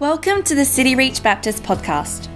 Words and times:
Welcome 0.00 0.42
to 0.44 0.54
the 0.54 0.64
City 0.64 0.94
Reach 0.94 1.24
Baptist 1.24 1.64
podcast. 1.64 2.28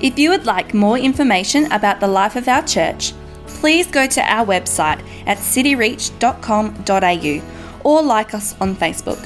If 0.00 0.20
you 0.20 0.30
would 0.30 0.46
like 0.46 0.72
more 0.72 0.96
information 0.96 1.64
about 1.72 1.98
the 1.98 2.06
life 2.06 2.36
of 2.36 2.46
our 2.46 2.64
church, 2.64 3.12
please 3.48 3.88
go 3.88 4.06
to 4.06 4.20
our 4.20 4.46
website 4.46 5.04
at 5.26 5.38
cityreach.com.au 5.38 7.80
or 7.82 8.02
like 8.02 8.34
us 8.34 8.54
on 8.60 8.76
Facebook. 8.76 9.18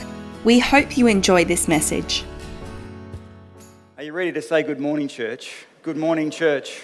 We 0.43 0.59
hope 0.59 0.97
you 0.97 1.07
enjoy 1.07 1.45
this 1.45 1.69
message. 1.69 2.25
Are 3.99 4.05
you 4.05 4.15
ready 4.15 4.33
to 4.33 4.41
say 4.41 4.63
good 4.63 4.81
morning, 4.81 5.07
church? 5.07 5.67
Good 5.83 5.99
morning, 5.99 6.31
church. 6.31 6.81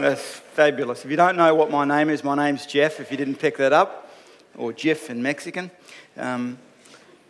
That's 0.00 0.34
fabulous. 0.34 1.04
If 1.04 1.12
you 1.12 1.16
don't 1.16 1.36
know 1.36 1.54
what 1.54 1.70
my 1.70 1.84
name 1.84 2.10
is, 2.10 2.24
my 2.24 2.34
name's 2.34 2.66
Jeff, 2.66 2.98
if 2.98 3.12
you 3.12 3.16
didn't 3.16 3.36
pick 3.36 3.56
that 3.58 3.72
up, 3.72 4.10
or 4.56 4.72
Jefe 4.72 5.10
in 5.10 5.22
Mexican. 5.22 5.70
Um, 6.16 6.58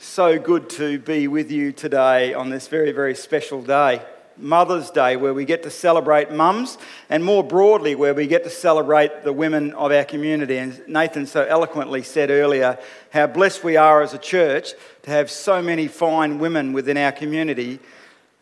so 0.02 0.36
good 0.36 0.68
to 0.68 0.98
be 0.98 1.28
with 1.28 1.52
you 1.52 1.70
today 1.70 2.34
on 2.34 2.50
this 2.50 2.66
very, 2.66 2.90
very 2.90 3.14
special 3.14 3.62
day. 3.62 4.02
Mother's 4.36 4.90
Day, 4.90 5.14
where 5.16 5.32
we 5.32 5.44
get 5.44 5.62
to 5.62 5.70
celebrate 5.70 6.32
mums, 6.32 6.76
and 7.08 7.24
more 7.24 7.44
broadly, 7.44 7.94
where 7.94 8.12
we 8.12 8.26
get 8.26 8.42
to 8.42 8.50
celebrate 8.50 9.22
the 9.22 9.32
women 9.32 9.72
of 9.74 9.92
our 9.92 10.02
community. 10.02 10.56
And 10.56 10.82
Nathan 10.88 11.24
so 11.26 11.44
eloquently 11.44 12.02
said 12.02 12.30
earlier 12.30 12.80
how 13.12 13.28
blessed 13.28 13.62
we 13.62 13.76
are 13.76 14.02
as 14.02 14.12
a 14.12 14.18
church 14.18 14.72
to 15.02 15.10
have 15.10 15.30
so 15.30 15.62
many 15.62 15.86
fine 15.86 16.40
women 16.40 16.72
within 16.72 16.96
our 16.96 17.12
community. 17.12 17.78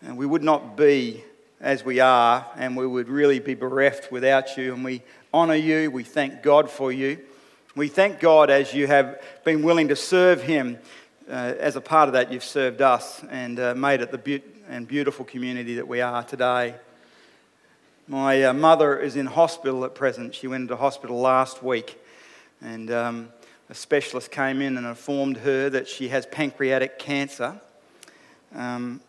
And 0.01 0.17
we 0.17 0.25
would 0.25 0.43
not 0.43 0.79
be 0.79 1.25
as 1.61 1.85
we 1.85 2.01
are, 2.01 2.47
and 2.57 2.75
we 2.75 2.87
would 2.87 3.11
really 3.11 3.39
be 3.39 3.55
bereft 3.55 4.11
without 4.11 4.57
you. 4.57 4.73
And 4.73 4.83
we 4.83 5.03
honour 5.35 5.57
you, 5.57 5.91
we 5.91 6.05
thank 6.05 6.43
God 6.43 6.71
for 6.71 6.91
you. 6.91 7.19
We 7.77 7.89
thank 7.89 8.19
God 8.19 8.49
as 8.49 8.73
you 8.73 8.87
have 8.87 9.23
been 9.45 9.63
willing 9.63 9.89
to 9.89 9.97
serve 9.97 10.43
Him 10.43 10.79
as 11.31 11.77
a 11.77 11.81
part 11.81 12.09
of 12.09 12.15
that, 12.15 12.33
you've 12.33 12.45
served 12.45 12.83
us 12.83 13.23
and 13.31 13.61
uh, 13.61 13.75
made 13.75 14.01
it 14.01 14.11
the 14.11 14.19
be- 14.19 14.43
and 14.69 14.87
beautiful 14.87 15.25
community 15.25 15.77
that 15.77 15.87
we 15.87 16.01
are 16.01 16.23
today. 16.25 16.75
My 18.09 18.43
uh, 18.43 18.53
mother 18.53 18.99
is 18.99 19.15
in 19.15 19.27
hospital 19.27 19.85
at 19.85 19.95
present. 19.95 20.35
She 20.35 20.49
went 20.49 20.63
into 20.63 20.77
hospital 20.77 21.21
last 21.21 21.63
week, 21.63 22.03
and 22.61 22.91
um, 22.91 23.29
a 23.69 23.75
specialist 23.75 24.33
came 24.33 24.61
in 24.61 24.77
and 24.77 24.87
informed 24.87 25.37
her 25.39 25.71
that 25.71 25.87
she 25.87 26.09
has 26.09 26.27
pancreatic 26.27 26.99
cancer. 26.99 27.61
Um, 28.55 29.01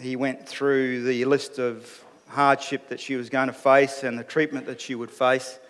he 0.00 0.16
went 0.16 0.48
through 0.48 1.04
the 1.04 1.24
list 1.26 1.60
of 1.60 2.04
hardship 2.28 2.88
that 2.88 2.98
she 2.98 3.14
was 3.14 3.30
going 3.30 3.46
to 3.46 3.52
face 3.52 4.02
and 4.02 4.18
the 4.18 4.24
treatment 4.24 4.66
that 4.66 4.80
she 4.80 4.96
would 4.96 5.10
face. 5.12 5.60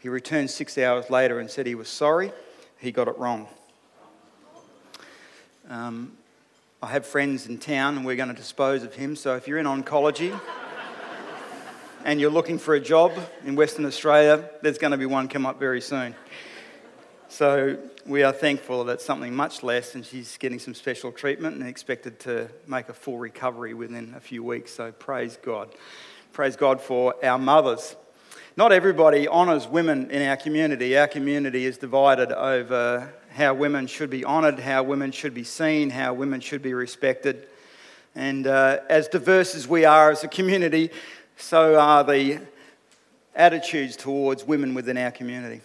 He 0.00 0.08
returned 0.08 0.50
six 0.50 0.76
hours 0.78 1.10
later 1.10 1.38
and 1.38 1.48
said 1.48 1.66
he 1.66 1.76
was 1.76 1.88
sorry, 1.88 2.32
he 2.78 2.90
got 2.90 3.06
it 3.06 3.16
wrong. 3.18 3.46
Um, 5.72 6.12
I 6.82 6.88
have 6.88 7.06
friends 7.06 7.46
in 7.46 7.56
town 7.56 7.96
and 7.96 8.04
we're 8.04 8.16
going 8.16 8.28
to 8.28 8.34
dispose 8.34 8.82
of 8.82 8.94
him. 8.94 9.16
So 9.16 9.36
if 9.36 9.48
you're 9.48 9.56
in 9.56 9.64
oncology 9.64 10.38
and 12.04 12.20
you're 12.20 12.30
looking 12.30 12.58
for 12.58 12.74
a 12.74 12.80
job 12.80 13.12
in 13.46 13.56
Western 13.56 13.86
Australia, 13.86 14.50
there's 14.60 14.76
going 14.76 14.90
to 14.90 14.98
be 14.98 15.06
one 15.06 15.28
come 15.28 15.46
up 15.46 15.58
very 15.58 15.80
soon. 15.80 16.14
So 17.30 17.78
we 18.04 18.22
are 18.22 18.34
thankful 18.34 18.84
that 18.84 19.00
something 19.00 19.34
much 19.34 19.62
less 19.62 19.94
and 19.94 20.04
she's 20.04 20.36
getting 20.36 20.58
some 20.58 20.74
special 20.74 21.10
treatment 21.10 21.56
and 21.56 21.66
expected 21.66 22.20
to 22.20 22.50
make 22.66 22.90
a 22.90 22.94
full 22.94 23.16
recovery 23.16 23.72
within 23.72 24.12
a 24.14 24.20
few 24.20 24.44
weeks. 24.44 24.74
So 24.74 24.92
praise 24.92 25.38
God. 25.42 25.70
Praise 26.34 26.54
God 26.54 26.82
for 26.82 27.14
our 27.24 27.38
mothers. 27.38 27.96
Not 28.58 28.72
everybody 28.72 29.26
honours 29.26 29.66
women 29.66 30.10
in 30.10 30.20
our 30.28 30.36
community. 30.36 30.98
Our 30.98 31.08
community 31.08 31.64
is 31.64 31.78
divided 31.78 32.30
over 32.30 33.10
how 33.34 33.54
women 33.54 33.86
should 33.86 34.10
be 34.10 34.24
honoured, 34.24 34.58
how 34.58 34.82
women 34.82 35.12
should 35.12 35.34
be 35.34 35.44
seen, 35.44 35.90
how 35.90 36.14
women 36.14 36.40
should 36.40 36.62
be 36.62 36.74
respected. 36.74 37.46
And 38.14 38.46
uh, 38.46 38.80
as 38.88 39.08
diverse 39.08 39.54
as 39.54 39.66
we 39.66 39.84
are 39.84 40.10
as 40.10 40.22
a 40.22 40.28
community, 40.28 40.90
so 41.36 41.78
are 41.78 42.04
the 42.04 42.40
attitudes 43.34 43.96
towards 43.96 44.44
women 44.44 44.74
within 44.74 44.98
our 44.98 45.10
community. 45.10 45.62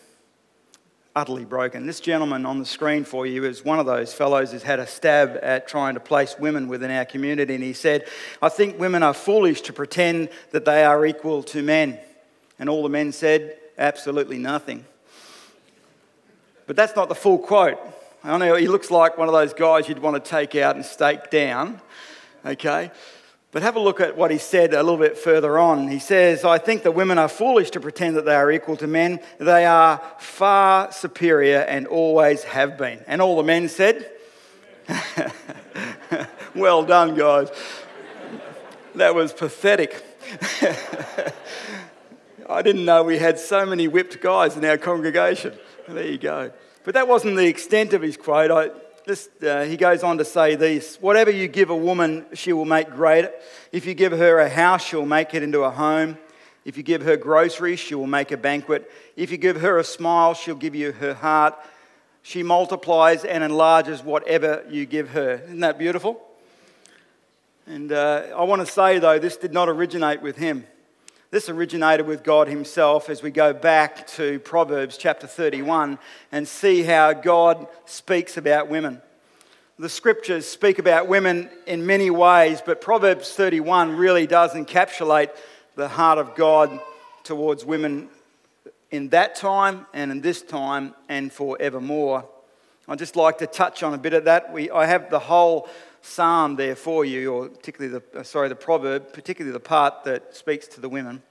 Utterly 1.16 1.46
broken. 1.46 1.86
This 1.86 2.00
gentleman 2.00 2.46
on 2.46 2.60
the 2.60 2.66
screen 2.66 3.04
for 3.04 3.26
you 3.26 3.44
is 3.44 3.66
one 3.66 3.80
of 3.80 3.86
those 3.86 4.14
fellows 4.14 4.52
who's 4.52 4.64
had 4.64 4.80
a 4.80 4.88
stab 4.88 5.38
at 5.42 5.68
trying 5.68 5.96
to 5.96 6.00
place 6.00 6.36
women 6.40 6.68
within 6.68 6.92
our 6.92 7.06
community. 7.06 7.56
And 7.56 7.64
he 7.64 7.74
said, 7.74 8.08
I 8.42 8.50
think 8.50 8.80
women 8.80 9.04
are 9.04 9.16
foolish 9.16 9.62
to 9.62 9.74
pretend 9.74 10.30
that 10.52 10.64
they 10.64 10.86
are 10.86 11.06
equal 11.06 11.44
to 11.44 11.64
men. 11.64 12.00
And 12.60 12.70
all 12.70 12.84
the 12.84 12.90
men 12.90 13.12
said, 13.12 13.58
absolutely 13.78 14.38
nothing. 14.38 14.86
But 16.68 16.76
that's 16.76 16.96
not 16.96 17.10
the 17.10 17.16
full 17.16 17.40
quote. 17.40 17.80
I 18.24 18.38
know 18.38 18.56
he 18.56 18.68
looks 18.68 18.92
like 18.92 19.18
one 19.18 19.28
of 19.28 19.34
those 19.34 19.54
guys 19.54 19.90
you'd 19.90 20.00
want 20.00 20.24
to 20.24 20.30
take 20.30 20.54
out 20.56 20.76
and 20.76 20.86
stake 20.86 21.30
down, 21.30 21.82
okay? 22.46 22.92
But 23.52 23.64
have 23.64 23.78
a 23.78 23.80
look 23.80 24.02
at 24.02 24.18
what 24.18 24.30
he 24.30 24.38
said 24.38 24.74
a 24.74 24.84
little 24.84 24.98
bit 24.98 25.18
further 25.18 25.58
on. 25.58 25.88
He 25.88 26.00
says, 26.00 26.44
I 26.44 26.58
think 26.58 26.84
that 26.84 26.92
women 26.92 27.18
are 27.18 27.30
foolish 27.30 27.72
to 27.72 27.80
pretend 27.80 28.18
that 28.18 28.26
they 28.26 28.36
are 28.36 28.52
equal 28.52 28.76
to 28.78 28.88
men. 28.88 29.22
They 29.40 29.66
are 29.66 30.02
far 30.20 30.92
superior 30.92 31.60
and 31.60 31.88
always 31.88 32.44
have 32.44 32.78
been. 32.78 33.04
And 33.08 33.22
all 33.22 33.38
the 33.38 33.44
men 33.44 33.70
said, 33.70 34.12
Well 36.56 36.84
done, 36.84 37.16
guys. 37.16 37.50
That 38.96 39.16
was 39.16 39.32
pathetic. 39.32 40.04
I 42.50 42.62
didn't 42.62 42.84
know 42.86 43.04
we 43.04 43.20
had 43.20 43.40
so 43.40 43.66
many 43.66 43.88
whipped 43.88 44.22
guys 44.22 44.58
in 44.58 44.66
our 44.66 44.78
congregation. 44.78 45.54
There 45.88 46.06
you 46.06 46.18
go. 46.18 46.52
But 46.84 46.96
that 46.96 47.08
wasn't 47.08 47.38
the 47.38 47.48
extent 47.48 47.94
of 47.94 48.02
his 48.02 48.18
quote. 48.18 48.52
I, 48.52 48.72
this, 49.06 49.30
uh, 49.42 49.64
he 49.64 49.78
goes 49.78 50.04
on 50.04 50.18
to 50.18 50.26
say 50.26 50.56
this 50.56 50.98
Whatever 50.98 51.32
you 51.32 51.48
give 51.48 51.70
a 51.70 51.76
woman, 51.76 52.26
she 52.34 52.52
will 52.52 52.66
make 52.66 52.90
great. 52.90 53.30
If 53.72 53.86
you 53.86 53.94
give 53.94 54.12
her 54.12 54.40
a 54.40 54.50
house, 54.50 54.84
she'll 54.84 55.06
make 55.06 55.34
it 55.34 55.44
into 55.44 55.62
a 55.62 55.70
home. 55.70 56.18
If 56.66 56.76
you 56.76 56.84
give 56.84 57.04
her 57.04 57.16
groceries, 57.16 57.80
she 57.80 57.96
will 57.96 58.08
make 58.08 58.34
a 58.34 58.38
banquet. 58.38 58.92
If 59.16 59.32
you 59.32 59.38
give 59.38 59.62
her 59.62 59.80
a 59.80 59.84
smile, 59.84 60.34
she'll 60.34 60.56
give 60.56 60.76
you 60.76 60.92
her 60.92 61.14
heart. 61.14 61.56
She 62.22 62.44
multiplies 62.44 63.24
and 63.24 63.42
enlarges 63.46 64.04
whatever 64.04 64.66
you 64.70 64.86
give 64.86 65.12
her. 65.12 65.42
Isn't 65.46 65.62
that 65.62 65.78
beautiful? 65.78 66.22
And 67.66 67.94
uh, 67.94 68.24
I 68.36 68.44
want 68.44 68.66
to 68.66 68.70
say, 68.70 69.00
though, 69.00 69.20
this 69.20 69.38
did 69.38 69.54
not 69.54 69.70
originate 69.70 70.22
with 70.22 70.36
him. 70.36 70.66
This 71.30 71.50
originated 71.50 72.08
with 72.08 72.24
God 72.24 72.48
Himself 72.48 73.10
as 73.10 73.22
we 73.22 73.32
go 73.32 73.52
back 73.52 74.08
to 74.12 74.40
Proverbs 74.40 74.96
chapter 74.96 75.28
31 75.28 76.00
and 76.32 76.48
see 76.48 76.84
how 76.84 77.12
God 77.12 77.68
speaks 77.84 78.38
about 78.38 78.70
women. 78.70 79.02
The 79.78 79.90
scriptures 79.90 80.48
speak 80.48 80.80
about 80.80 81.10
women 81.10 81.50
in 81.66 81.86
many 81.86 82.10
ways, 82.10 82.62
but 82.66 82.80
Proverbs 82.80 83.34
31 83.34 83.98
really 83.98 84.26
does 84.26 84.54
encapsulate 84.54 85.32
the 85.76 85.90
heart 85.90 86.18
of 86.18 86.34
God 86.34 86.80
towards 87.26 87.66
women 87.66 88.08
in 88.90 89.10
that 89.10 89.36
time 89.36 89.86
and 89.94 90.14
in 90.14 90.22
this 90.22 90.42
time 90.42 90.96
and 91.10 91.30
forevermore. 91.30 92.24
I'd 92.88 93.00
just 93.00 93.18
like 93.18 93.40
to 93.40 93.48
touch 93.48 93.84
on 93.84 93.94
a 93.94 93.98
bit 93.98 94.14
of 94.14 94.24
that. 94.26 94.54
We, 94.54 94.72
I 94.72 94.86
have 94.86 95.10
the 95.10 95.20
whole 95.20 95.68
psalm 96.08 96.56
there 96.56 96.76
for 96.76 97.06
you, 97.06 97.34
or 97.34 97.50
particularly 97.50 98.00
the, 98.00 98.20
uh, 98.20 98.24
sorry, 98.24 98.50
the 98.50 98.56
proverb, 98.56 99.14
particularly 99.14 99.54
the 99.54 99.60
part 99.60 100.04
that 100.06 100.36
speaks 100.36 100.68
to 100.70 100.82
the 100.82 100.90
women. 100.90 101.22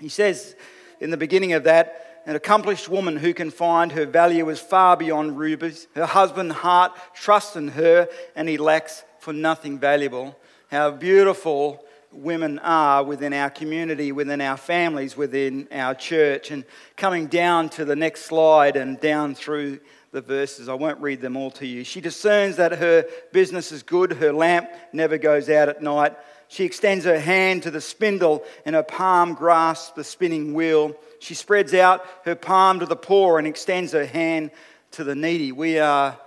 He 0.00 0.08
says 0.08 0.54
in 1.00 1.10
the 1.10 1.16
beginning 1.16 1.52
of 1.52 1.64
that, 1.64 2.22
an 2.26 2.36
accomplished 2.36 2.88
woman 2.88 3.16
who 3.16 3.32
can 3.32 3.50
find 3.50 3.92
her 3.92 4.04
value 4.04 4.48
is 4.50 4.60
far 4.60 4.96
beyond 4.96 5.38
rubies. 5.38 5.86
Her 5.94 6.06
husband's 6.06 6.56
heart 6.56 6.92
trusts 7.14 7.56
in 7.56 7.68
her, 7.68 8.08
and 8.36 8.48
he 8.48 8.58
lacks 8.58 9.02
for 9.18 9.32
nothing 9.32 9.78
valuable. 9.78 10.36
How 10.70 10.90
beautiful 10.90 11.84
women 12.12 12.58
are 12.58 13.02
within 13.02 13.32
our 13.32 13.50
community, 13.50 14.12
within 14.12 14.40
our 14.40 14.56
families, 14.56 15.16
within 15.16 15.68
our 15.72 15.94
church. 15.94 16.50
And 16.50 16.64
coming 16.96 17.28
down 17.28 17.70
to 17.70 17.84
the 17.84 17.96
next 17.96 18.26
slide 18.26 18.76
and 18.76 19.00
down 19.00 19.34
through 19.34 19.80
the 20.12 20.20
verses. 20.20 20.68
I 20.68 20.74
won't 20.74 21.00
read 21.00 21.20
them 21.20 21.36
all 21.36 21.50
to 21.52 21.66
you. 21.66 21.84
She 21.84 22.00
discerns 22.00 22.56
that 22.56 22.72
her 22.72 23.04
business 23.32 23.72
is 23.72 23.82
good, 23.82 24.12
her 24.12 24.32
lamp 24.32 24.70
never 24.92 25.18
goes 25.18 25.48
out 25.48 25.68
at 25.68 25.82
night. 25.82 26.16
She 26.48 26.64
extends 26.64 27.04
her 27.04 27.18
hand 27.18 27.64
to 27.64 27.70
the 27.70 27.80
spindle, 27.80 28.42
and 28.64 28.74
her 28.74 28.82
palm 28.82 29.34
grasps 29.34 29.90
the 29.90 30.04
spinning 30.04 30.54
wheel. 30.54 30.96
She 31.20 31.34
spreads 31.34 31.74
out 31.74 32.06
her 32.24 32.34
palm 32.34 32.80
to 32.80 32.86
the 32.86 32.96
poor 32.96 33.38
and 33.38 33.46
extends 33.46 33.92
her 33.92 34.06
hand 34.06 34.50
to 34.92 35.04
the 35.04 35.14
needy. 35.14 35.52
We 35.52 35.78
are 35.78 36.18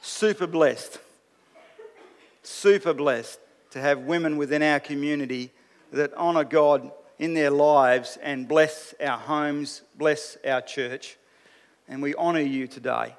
super 0.00 0.46
blessed, 0.46 0.98
super 2.44 2.94
blessed 2.94 3.40
to 3.70 3.80
have 3.80 4.00
women 4.00 4.36
within 4.36 4.62
our 4.62 4.78
community 4.78 5.50
that 5.90 6.14
honour 6.14 6.44
God 6.44 6.92
in 7.18 7.34
their 7.34 7.50
lives 7.50 8.16
and 8.22 8.46
bless 8.46 8.94
our 9.04 9.18
homes, 9.18 9.82
bless 9.96 10.36
our 10.46 10.60
church. 10.60 11.16
And 11.88 12.00
we 12.00 12.14
honour 12.14 12.40
you 12.40 12.68
today 12.68 13.14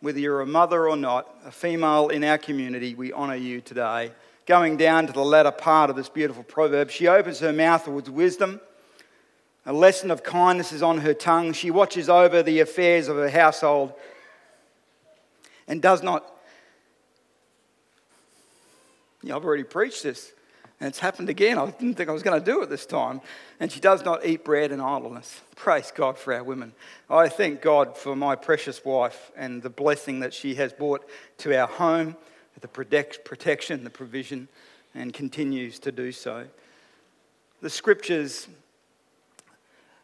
whether 0.00 0.18
you're 0.18 0.40
a 0.40 0.46
mother 0.46 0.88
or 0.88 0.96
not, 0.96 1.28
a 1.44 1.50
female 1.50 2.08
in 2.08 2.24
our 2.24 2.38
community, 2.38 2.94
we 2.94 3.12
honour 3.12 3.36
you 3.36 3.60
today. 3.60 4.12
Going 4.46 4.76
down 4.76 5.06
to 5.06 5.12
the 5.12 5.24
latter 5.24 5.50
part 5.50 5.90
of 5.90 5.96
this 5.96 6.08
beautiful 6.08 6.42
proverb, 6.42 6.90
she 6.90 7.06
opens 7.06 7.40
her 7.40 7.52
mouth 7.52 7.86
with 7.88 8.08
wisdom. 8.08 8.60
A 9.66 9.72
lesson 9.72 10.10
of 10.10 10.22
kindness 10.22 10.72
is 10.72 10.82
on 10.82 10.98
her 10.98 11.12
tongue. 11.12 11.52
She 11.52 11.70
watches 11.70 12.08
over 12.08 12.42
the 12.42 12.60
affairs 12.60 13.08
of 13.08 13.16
her 13.16 13.28
household 13.28 13.92
and 15.66 15.82
does 15.82 16.02
not 16.02 16.34
Yeah, 19.22 19.36
I've 19.36 19.44
already 19.44 19.64
preached 19.64 20.04
this. 20.04 20.32
And 20.80 20.88
it's 20.88 21.00
happened 21.00 21.28
again. 21.28 21.58
I 21.58 21.66
didn't 21.70 21.94
think 21.94 22.08
I 22.08 22.12
was 22.12 22.22
going 22.22 22.38
to 22.38 22.44
do 22.44 22.62
it 22.62 22.70
this 22.70 22.86
time. 22.86 23.20
And 23.58 23.72
she 23.72 23.80
does 23.80 24.04
not 24.04 24.24
eat 24.24 24.44
bread 24.44 24.70
in 24.70 24.80
idleness. 24.80 25.40
Praise 25.56 25.92
God 25.92 26.16
for 26.16 26.32
our 26.32 26.44
women. 26.44 26.72
I 27.10 27.28
thank 27.28 27.60
God 27.62 27.96
for 27.96 28.14
my 28.14 28.36
precious 28.36 28.84
wife 28.84 29.32
and 29.36 29.60
the 29.60 29.70
blessing 29.70 30.20
that 30.20 30.32
she 30.32 30.54
has 30.54 30.72
brought 30.72 31.08
to 31.38 31.58
our 31.58 31.66
home, 31.66 32.16
the 32.60 32.68
protection, 32.68 33.82
the 33.82 33.90
provision, 33.90 34.48
and 34.94 35.12
continues 35.12 35.78
to 35.80 35.90
do 35.90 36.12
so. 36.12 36.46
The 37.60 37.70
scriptures 37.70 38.46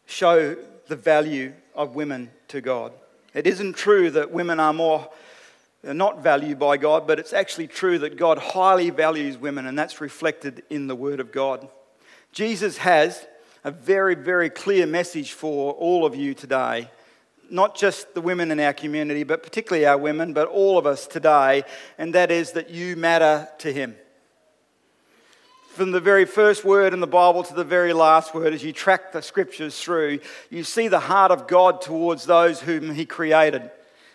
show 0.05 0.57
the 0.87 0.95
value 0.97 1.53
of 1.73 1.95
women 1.95 2.31
to 2.49 2.59
God. 2.59 2.91
It 3.33 3.47
isn't 3.47 3.77
true 3.77 4.11
that 4.11 4.31
women 4.31 4.59
are 4.59 4.73
more 4.73 5.09
not 5.93 6.23
valued 6.23 6.57
by 6.57 6.77
God, 6.77 7.05
but 7.05 7.19
it's 7.19 7.33
actually 7.33 7.67
true 7.67 7.99
that 7.99 8.17
God 8.17 8.37
highly 8.37 8.89
values 8.89 9.37
women, 9.37 9.67
and 9.67 9.77
that's 9.77 10.01
reflected 10.01 10.63
in 10.69 10.87
the 10.87 10.95
Word 10.95 11.19
of 11.19 11.31
God. 11.31 11.67
Jesus 12.31 12.77
has 12.77 13.25
a 13.63 13.71
very, 13.71 14.15
very 14.15 14.49
clear 14.49 14.85
message 14.85 15.33
for 15.33 15.73
all 15.73 16.05
of 16.05 16.15
you 16.15 16.33
today. 16.33 16.89
Not 17.49 17.75
just 17.75 18.13
the 18.15 18.21
women 18.21 18.49
in 18.51 18.59
our 18.59 18.73
community, 18.73 19.23
but 19.23 19.43
particularly 19.43 19.85
our 19.85 19.97
women, 19.97 20.33
but 20.33 20.47
all 20.47 20.77
of 20.77 20.87
us 20.87 21.05
today, 21.05 21.63
and 21.97 22.13
that 22.15 22.31
is 22.31 22.53
that 22.53 22.71
you 22.71 22.95
matter 22.95 23.47
to 23.59 23.71
Him. 23.71 23.95
From 25.75 25.91
the 25.91 25.99
very 25.99 26.25
first 26.25 26.63
word 26.63 26.93
in 26.93 27.01
the 27.01 27.07
Bible 27.07 27.43
to 27.43 27.53
the 27.53 27.63
very 27.63 27.91
last 27.91 28.33
word, 28.33 28.53
as 28.53 28.63
you 28.63 28.71
track 28.71 29.11
the 29.11 29.21
scriptures 29.21 29.79
through, 29.79 30.19
you 30.49 30.63
see 30.63 30.87
the 30.87 31.01
heart 31.01 31.31
of 31.31 31.47
God 31.47 31.81
towards 31.81 32.25
those 32.25 32.61
whom 32.61 32.93
He 32.93 33.05
created. 33.05 33.69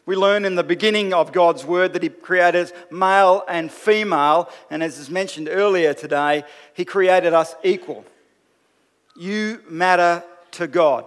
We 0.07 0.17
learn 0.17 0.45
in 0.45 0.55
the 0.55 0.65
beginning 0.65 1.13
of 1.13 1.33
God's 1.33 1.65
word 1.65 1.93
that 1.93 2.03
He 2.03 2.09
created 2.09 2.63
us 2.63 2.73
male 2.91 3.45
and 3.49 3.71
female, 3.71 4.51
and 4.71 4.83
as 4.83 4.99
is 4.99 5.11
mentioned 5.11 5.49
earlier 5.51 5.95
today, 5.95 6.45
He 6.75 6.85
created 6.85 7.33
us 7.33 7.55
equal. 7.63 8.05
You 9.17 9.63
matter 9.69 10.25
to 10.53 10.67
God. 10.67 11.05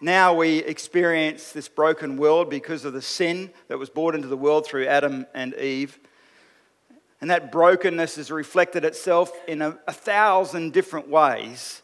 Now 0.00 0.32
we 0.32 0.58
experience 0.58 1.52
this 1.52 1.68
broken 1.68 2.16
world 2.16 2.48
because 2.50 2.84
of 2.84 2.92
the 2.92 3.02
sin 3.02 3.50
that 3.66 3.78
was 3.78 3.90
brought 3.90 4.14
into 4.14 4.28
the 4.28 4.36
world 4.36 4.64
through 4.64 4.86
Adam 4.86 5.26
and 5.34 5.54
Eve. 5.54 5.98
And 7.20 7.30
that 7.30 7.50
brokenness 7.50 8.14
has 8.14 8.30
reflected 8.30 8.84
itself 8.84 9.32
in 9.48 9.60
a, 9.60 9.76
a 9.88 9.92
thousand 9.92 10.72
different 10.72 11.08
ways. 11.08 11.82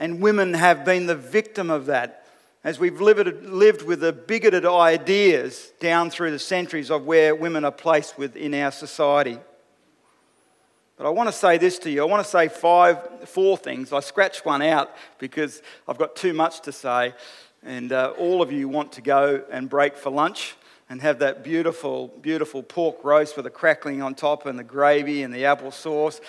And 0.00 0.20
women 0.20 0.54
have 0.54 0.84
been 0.84 1.06
the 1.06 1.14
victim 1.14 1.70
of 1.70 1.86
that 1.86 2.23
as 2.64 2.78
we've 2.78 2.98
lived, 2.98 3.44
lived 3.44 3.82
with 3.82 4.00
the 4.00 4.12
bigoted 4.12 4.64
ideas 4.64 5.72
down 5.80 6.08
through 6.08 6.30
the 6.30 6.38
centuries 6.38 6.90
of 6.90 7.04
where 7.04 7.34
women 7.34 7.62
are 7.62 7.70
placed 7.70 8.16
within 8.16 8.54
our 8.54 8.72
society. 8.72 9.38
But 10.96 11.06
I 11.06 11.10
want 11.10 11.28
to 11.28 11.32
say 11.32 11.58
this 11.58 11.78
to 11.80 11.90
you. 11.90 12.00
I 12.02 12.06
want 12.06 12.24
to 12.24 12.30
say 12.30 12.48
five, 12.48 13.28
four 13.28 13.58
things. 13.58 13.92
I 13.92 14.00
scratched 14.00 14.46
one 14.46 14.62
out 14.62 14.94
because 15.18 15.60
I've 15.86 15.98
got 15.98 16.16
too 16.16 16.32
much 16.32 16.62
to 16.62 16.72
say, 16.72 17.12
and 17.62 17.92
uh, 17.92 18.14
all 18.16 18.40
of 18.40 18.50
you 18.50 18.68
want 18.68 18.92
to 18.92 19.02
go 19.02 19.44
and 19.50 19.68
break 19.68 19.96
for 19.96 20.10
lunch 20.10 20.54
and 20.88 21.02
have 21.02 21.18
that 21.18 21.44
beautiful, 21.44 22.08
beautiful 22.22 22.62
pork 22.62 22.96
roast 23.04 23.36
with 23.36 23.44
the 23.44 23.50
crackling 23.50 24.00
on 24.00 24.14
top 24.14 24.46
and 24.46 24.58
the 24.58 24.64
gravy 24.64 25.22
and 25.22 25.34
the 25.34 25.44
apple 25.44 25.70
sauce 25.70 26.20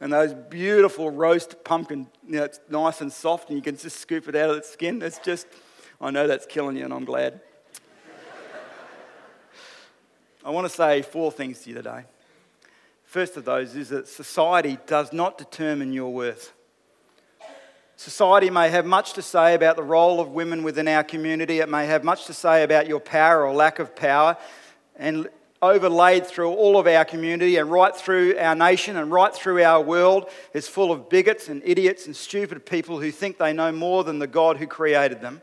and 0.00 0.12
those 0.12 0.34
beautiful 0.34 1.10
roast 1.10 1.62
pumpkin. 1.62 2.08
You 2.26 2.38
know, 2.38 2.44
it's 2.44 2.60
nice 2.68 3.00
and 3.00 3.12
soft, 3.12 3.50
and 3.50 3.56
you 3.56 3.62
can 3.62 3.76
just 3.76 4.00
scoop 4.00 4.28
it 4.28 4.34
out 4.34 4.50
of 4.50 4.56
the 4.56 4.62
skin. 4.62 5.00
It's 5.02 5.18
just 5.18 5.46
I 6.00 6.10
know 6.10 6.26
that's 6.26 6.46
killing 6.46 6.76
you, 6.76 6.84
and 6.84 6.92
I'm 6.92 7.04
glad. 7.04 7.40
I 10.44 10.50
want 10.50 10.66
to 10.66 10.72
say 10.72 11.02
four 11.02 11.32
things 11.32 11.60
to 11.62 11.70
you 11.70 11.74
today. 11.74 12.04
First 13.04 13.36
of 13.36 13.44
those 13.44 13.74
is 13.74 13.88
that 13.88 14.06
society 14.06 14.78
does 14.86 15.12
not 15.12 15.38
determine 15.38 15.92
your 15.92 16.12
worth. 16.12 16.52
Society 17.96 18.50
may 18.50 18.68
have 18.68 18.84
much 18.84 19.14
to 19.14 19.22
say 19.22 19.54
about 19.54 19.76
the 19.76 19.82
role 19.82 20.20
of 20.20 20.28
women 20.28 20.62
within 20.62 20.86
our 20.86 21.02
community. 21.02 21.60
It 21.60 21.68
may 21.70 21.86
have 21.86 22.04
much 22.04 22.26
to 22.26 22.34
say 22.34 22.62
about 22.62 22.86
your 22.86 23.00
power 23.00 23.46
or 23.46 23.54
lack 23.54 23.78
of 23.78 23.96
power. 23.96 24.36
And 24.96 25.28
overlaid 25.62 26.26
through 26.26 26.52
all 26.52 26.78
of 26.78 26.86
our 26.86 27.04
community 27.04 27.56
and 27.56 27.70
right 27.70 27.96
through 27.96 28.36
our 28.38 28.54
nation 28.54 28.96
and 28.96 29.10
right 29.10 29.34
through 29.34 29.62
our 29.62 29.80
world 29.80 30.28
is 30.52 30.68
full 30.68 30.92
of 30.92 31.08
bigots 31.08 31.48
and 31.48 31.62
idiots 31.64 32.06
and 32.06 32.14
stupid 32.14 32.66
people 32.66 33.00
who 33.00 33.10
think 33.10 33.38
they 33.38 33.52
know 33.52 33.72
more 33.72 34.04
than 34.04 34.18
the 34.18 34.26
God 34.26 34.58
who 34.58 34.66
created 34.66 35.22
them. 35.22 35.40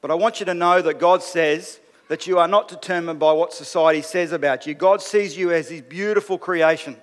But 0.00 0.10
I 0.10 0.14
want 0.14 0.40
you 0.40 0.46
to 0.46 0.54
know 0.54 0.82
that 0.82 0.98
God 0.98 1.22
says 1.22 1.80
that 2.08 2.26
you 2.26 2.38
are 2.38 2.48
not 2.48 2.68
determined 2.68 3.18
by 3.18 3.32
what 3.32 3.52
society 3.52 4.02
says 4.02 4.32
about 4.32 4.66
you. 4.66 4.74
God 4.74 5.02
sees 5.02 5.36
you 5.36 5.52
as 5.52 5.68
His 5.68 5.82
beautiful 5.82 6.38
creation. 6.38 6.96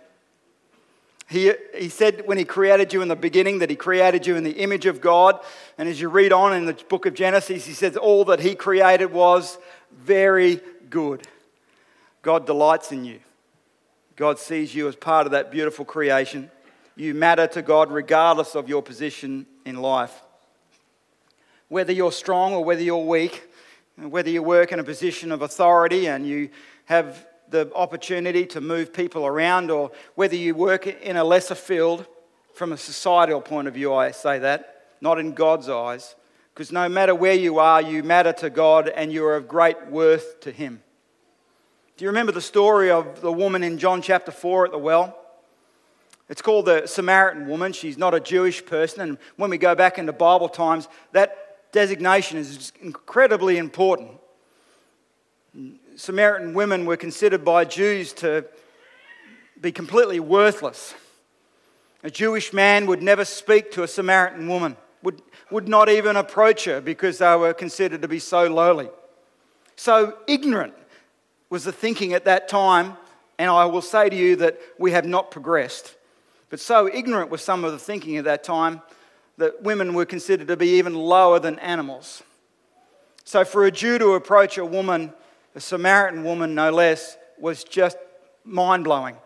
He, 1.29 1.51
he 1.75 1.89
said 1.89 2.23
when 2.25 2.37
He 2.37 2.45
created 2.45 2.93
you 2.93 3.01
in 3.01 3.07
the 3.07 3.15
beginning 3.15 3.59
that 3.59 3.69
He 3.69 3.75
created 3.75 4.25
you 4.25 4.35
in 4.35 4.43
the 4.43 4.51
image 4.51 4.85
of 4.85 5.01
God. 5.01 5.39
And 5.77 5.89
as 5.89 5.99
you 5.99 6.09
read 6.09 6.31
on 6.31 6.53
in 6.53 6.65
the 6.65 6.73
book 6.73 7.05
of 7.05 7.13
Genesis, 7.13 7.65
He 7.65 7.73
says 7.73 7.97
all 7.97 8.25
that 8.25 8.39
He 8.39 8.55
created 8.55 9.11
was 9.11 9.57
very 9.91 10.61
good. 10.89 11.27
God 12.21 12.45
delights 12.45 12.91
in 12.91 13.03
you. 13.03 13.19
God 14.15 14.39
sees 14.39 14.73
you 14.73 14.87
as 14.87 14.95
part 14.95 15.25
of 15.25 15.31
that 15.31 15.51
beautiful 15.51 15.83
creation. 15.83 16.49
You 16.95 17.13
matter 17.13 17.47
to 17.47 17.61
God 17.61 17.91
regardless 17.91 18.55
of 18.55 18.69
your 18.69 18.83
position 18.83 19.47
in 19.65 19.77
life 19.77 20.22
whether 21.73 21.91
you're 21.91 22.11
strong 22.11 22.53
or 22.53 22.63
whether 22.63 22.83
you're 22.83 23.03
weak, 23.03 23.49
whether 23.97 24.29
you 24.29 24.43
work 24.43 24.71
in 24.71 24.79
a 24.79 24.83
position 24.83 25.31
of 25.31 25.41
authority 25.41 26.07
and 26.07 26.27
you 26.27 26.47
have 26.85 27.25
the 27.49 27.73
opportunity 27.73 28.45
to 28.45 28.61
move 28.61 28.93
people 28.93 29.25
around, 29.25 29.71
or 29.71 29.91
whether 30.13 30.35
you 30.35 30.53
work 30.53 30.85
in 30.85 31.17
a 31.17 31.23
lesser 31.23 31.55
field, 31.55 32.05
from 32.53 32.71
a 32.71 32.77
societal 32.77 33.41
point 33.41 33.67
of 33.67 33.73
view, 33.73 33.91
I 33.91 34.11
say 34.11 34.37
that, 34.37 34.85
not 35.01 35.17
in 35.17 35.33
God's 35.33 35.67
eyes. 35.67 36.15
Because 36.53 36.71
no 36.71 36.87
matter 36.87 37.15
where 37.15 37.33
you 37.33 37.57
are, 37.57 37.81
you 37.81 38.03
matter 38.03 38.33
to 38.33 38.51
God 38.51 38.87
and 38.89 39.11
you 39.11 39.25
are 39.25 39.35
of 39.35 39.47
great 39.47 39.87
worth 39.87 40.41
to 40.41 40.51
Him. 40.51 40.83
Do 41.97 42.05
you 42.05 42.09
remember 42.09 42.31
the 42.31 42.41
story 42.41 42.91
of 42.91 43.21
the 43.21 43.31
woman 43.31 43.63
in 43.63 43.79
John 43.79 44.03
chapter 44.03 44.31
4 44.31 44.65
at 44.65 44.71
the 44.71 44.77
well? 44.77 45.17
It's 46.29 46.41
called 46.41 46.65
the 46.65 46.85
Samaritan 46.85 47.47
woman. 47.47 47.73
She's 47.73 47.97
not 47.97 48.13
a 48.13 48.19
Jewish 48.19 48.63
person. 48.65 49.01
And 49.01 49.17
when 49.35 49.49
we 49.49 49.57
go 49.57 49.75
back 49.75 49.97
into 49.97 50.13
Bible 50.13 50.49
times, 50.49 50.87
that 51.11 51.42
designation 51.73 52.37
is 52.37 52.71
incredibly 52.79 53.57
important. 53.57 54.11
Samaritan 55.95 56.53
women 56.53 56.85
were 56.85 56.95
considered 56.95 57.43
by 57.43 57.65
Jews 57.65 58.13
to 58.13 58.45
be 59.59 59.71
completely 59.71 60.19
worthless. 60.19 60.93
A 62.03 62.09
Jewish 62.09 62.53
man 62.53 62.85
would 62.85 63.01
never 63.01 63.25
speak 63.25 63.71
to 63.71 63.83
a 63.83 63.87
Samaritan 63.87 64.47
woman, 64.47 64.77
would, 65.01 65.21
would 65.51 65.67
not 65.67 65.89
even 65.89 66.15
approach 66.15 66.65
her 66.65 66.79
because 66.79 67.17
they 67.17 67.35
were 67.35 67.53
considered 67.53 68.01
to 68.01 68.07
be 68.07 68.19
so 68.19 68.47
lowly. 68.47 68.89
So 69.75 70.17
ignorant 70.27 70.73
was 71.49 71.63
the 71.63 71.71
thinking 71.71 72.13
at 72.13 72.25
that 72.25 72.47
time, 72.47 72.97
and 73.37 73.49
I 73.49 73.65
will 73.65 73.81
say 73.81 74.09
to 74.09 74.15
you 74.15 74.35
that 74.37 74.59
we 74.77 74.91
have 74.91 75.05
not 75.05 75.31
progressed. 75.31 75.95
But 76.49 76.59
so 76.59 76.87
ignorant 76.91 77.29
was 77.29 77.41
some 77.41 77.63
of 77.63 77.71
the 77.71 77.79
thinking 77.79 78.17
at 78.17 78.25
that 78.25 78.43
time 78.43 78.81
that 79.43 79.61
women 79.61 79.93
were 79.93 80.05
considered 80.05 80.47
to 80.47 80.55
be 80.55 80.77
even 80.77 80.95
lower 80.95 81.37
than 81.37 81.59
animals. 81.59 82.23
So 83.25 83.43
for 83.43 83.65
a 83.65 83.71
Jew 83.71 83.97
to 83.97 84.13
approach 84.13 84.57
a 84.57 84.63
woman, 84.63 85.11
a 85.53 85.59
Samaritan 85.59 86.23
woman 86.23 86.55
no 86.55 86.71
less, 86.71 87.17
was 87.37 87.65
just 87.65 87.97
mind 88.45 88.85
blowing. 88.85 89.17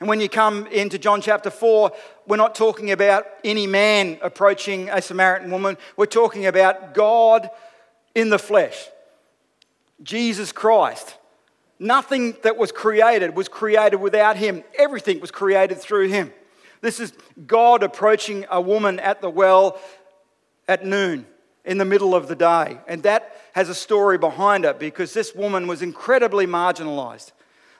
And 0.00 0.08
when 0.08 0.20
you 0.20 0.28
come 0.28 0.66
into 0.66 0.98
John 0.98 1.22
chapter 1.22 1.48
4, 1.48 1.92
we're 2.26 2.36
not 2.36 2.54
talking 2.54 2.90
about 2.90 3.26
any 3.42 3.66
man 3.66 4.18
approaching 4.20 4.90
a 4.90 5.00
Samaritan 5.00 5.50
woman. 5.50 5.78
We're 5.96 6.04
talking 6.04 6.44
about 6.44 6.92
God 6.92 7.48
in 8.14 8.28
the 8.28 8.38
flesh, 8.38 8.86
Jesus 10.02 10.52
Christ. 10.52 11.16
Nothing 11.78 12.36
that 12.42 12.58
was 12.58 12.70
created 12.70 13.34
was 13.34 13.48
created 13.48 13.96
without 13.96 14.36
him, 14.36 14.62
everything 14.78 15.20
was 15.20 15.30
created 15.30 15.78
through 15.78 16.08
him. 16.08 16.34
This 16.82 17.00
is 17.00 17.12
God 17.46 17.82
approaching 17.82 18.44
a 18.50 18.60
woman 18.60 19.00
at 19.00 19.22
the 19.22 19.30
well 19.30 19.80
at 20.68 20.84
noon 20.84 21.26
in 21.64 21.78
the 21.78 21.84
middle 21.84 22.14
of 22.14 22.28
the 22.28 22.36
day. 22.36 22.78
And 22.86 23.02
that 23.04 23.34
has 23.52 23.68
a 23.68 23.74
story 23.74 24.18
behind 24.18 24.64
it 24.64 24.78
because 24.78 25.14
this 25.14 25.34
woman 25.34 25.66
was 25.66 25.80
incredibly 25.80 26.46
marginalized. 26.46 27.32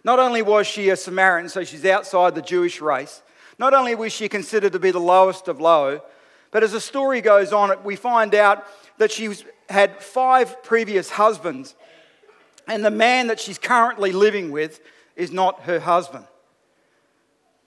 Not 0.04 0.18
only 0.18 0.40
was 0.40 0.66
she 0.66 0.88
a 0.88 0.96
Samaritan, 0.96 1.48
so 1.48 1.64
she's 1.64 1.84
outside 1.84 2.34
the 2.34 2.42
Jewish 2.42 2.80
race, 2.80 3.22
not 3.58 3.74
only 3.74 3.94
was 3.94 4.12
she 4.12 4.28
considered 4.28 4.72
to 4.72 4.78
be 4.78 4.90
the 4.90 4.98
lowest 4.98 5.48
of 5.48 5.60
low, 5.60 6.00
but 6.50 6.62
as 6.62 6.72
the 6.72 6.80
story 6.80 7.20
goes 7.20 7.52
on, 7.52 7.82
we 7.84 7.96
find 7.96 8.34
out 8.34 8.66
that 8.98 9.10
she 9.10 9.34
had 9.68 10.00
five 10.02 10.62
previous 10.62 11.10
husbands, 11.10 11.74
and 12.68 12.84
the 12.84 12.90
man 12.90 13.28
that 13.28 13.40
she's 13.40 13.58
currently 13.58 14.12
living 14.12 14.50
with 14.50 14.80
is 15.16 15.32
not 15.32 15.62
her 15.62 15.80
husband. 15.80 16.26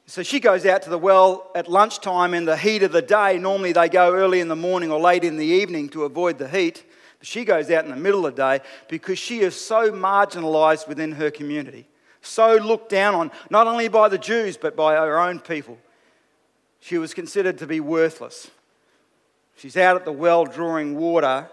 So 0.07 0.21
she 0.21 0.39
goes 0.39 0.65
out 0.65 0.83
to 0.83 0.89
the 0.89 0.99
well 0.99 1.49
at 1.55 1.67
lunchtime 1.67 2.33
in 2.33 2.45
the 2.45 2.57
heat 2.57 2.83
of 2.83 2.91
the 2.91 3.01
day. 3.01 3.39
Normally 3.39 3.71
they 3.71 3.89
go 3.89 4.13
early 4.13 4.39
in 4.39 4.47
the 4.47 4.55
morning 4.55 4.91
or 4.91 4.99
late 4.99 5.23
in 5.23 5.37
the 5.37 5.45
evening 5.45 5.89
to 5.89 6.03
avoid 6.03 6.37
the 6.37 6.47
heat. 6.47 6.83
But 7.17 7.27
she 7.27 7.43
goes 7.43 7.71
out 7.71 7.85
in 7.85 7.89
the 7.89 7.97
middle 7.97 8.25
of 8.25 8.35
the 8.35 8.41
day 8.41 8.65
because 8.87 9.17
she 9.17 9.39
is 9.39 9.59
so 9.59 9.91
marginalized 9.91 10.87
within 10.87 11.13
her 11.13 11.31
community, 11.31 11.87
so 12.21 12.55
looked 12.55 12.89
down 12.89 13.15
on, 13.15 13.31
not 13.49 13.65
only 13.65 13.87
by 13.87 14.09
the 14.09 14.17
Jews, 14.17 14.57
but 14.57 14.75
by 14.75 14.93
her 14.95 15.19
own 15.19 15.39
people. 15.39 15.77
She 16.81 16.99
was 16.99 17.15
considered 17.15 17.57
to 17.57 17.67
be 17.67 17.79
worthless. 17.79 18.51
She's 19.55 19.77
out 19.77 19.95
at 19.95 20.05
the 20.05 20.11
well 20.11 20.45
drawing 20.45 20.97
water 20.97 21.49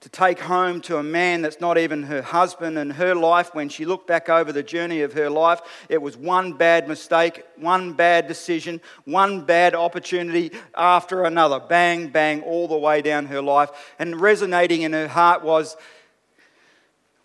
to 0.00 0.08
take 0.08 0.38
home 0.38 0.80
to 0.80 0.98
a 0.98 1.02
man 1.02 1.42
that's 1.42 1.60
not 1.60 1.76
even 1.76 2.04
her 2.04 2.22
husband. 2.22 2.78
And 2.78 2.92
her 2.92 3.14
life, 3.14 3.54
when 3.54 3.68
she 3.68 3.84
looked 3.84 4.06
back 4.06 4.28
over 4.28 4.52
the 4.52 4.62
journey 4.62 5.02
of 5.02 5.12
her 5.14 5.28
life, 5.28 5.60
it 5.88 6.00
was 6.00 6.16
one 6.16 6.52
bad 6.52 6.86
mistake, 6.86 7.44
one 7.56 7.94
bad 7.94 8.28
decision, 8.28 8.80
one 9.04 9.44
bad 9.44 9.74
opportunity 9.74 10.52
after 10.76 11.24
another. 11.24 11.58
Bang, 11.58 12.08
bang, 12.08 12.42
all 12.42 12.68
the 12.68 12.78
way 12.78 13.02
down 13.02 13.26
her 13.26 13.42
life. 13.42 13.70
And 13.98 14.20
resonating 14.20 14.82
in 14.82 14.92
her 14.92 15.08
heart 15.08 15.42
was, 15.42 15.76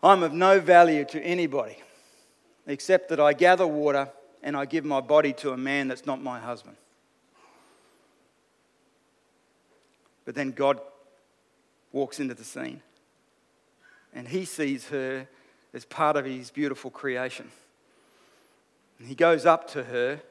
I'm 0.01 0.23
of 0.23 0.33
no 0.33 0.59
value 0.59 1.05
to 1.05 1.21
anybody 1.21 1.77
except 2.65 3.09
that 3.09 3.19
I 3.19 3.33
gather 3.33 3.67
water 3.67 4.09
and 4.41 4.57
I 4.57 4.65
give 4.65 4.83
my 4.83 4.99
body 4.99 5.31
to 5.33 5.51
a 5.51 5.57
man 5.57 5.87
that's 5.87 6.05
not 6.05 6.21
my 6.21 6.39
husband. 6.39 6.75
But 10.25 10.35
then 10.35 10.51
God 10.51 10.79
walks 11.93 12.19
into 12.19 12.33
the 12.33 12.43
scene 12.43 12.81
and 14.13 14.27
he 14.27 14.45
sees 14.45 14.89
her 14.89 15.27
as 15.73 15.85
part 15.85 16.15
of 16.15 16.25
his 16.25 16.51
beautiful 16.51 16.91
creation. 16.91 17.49
And 18.99 19.07
he 19.07 19.15
goes 19.15 19.45
up 19.45 19.69
to 19.71 19.83
her 19.83 20.21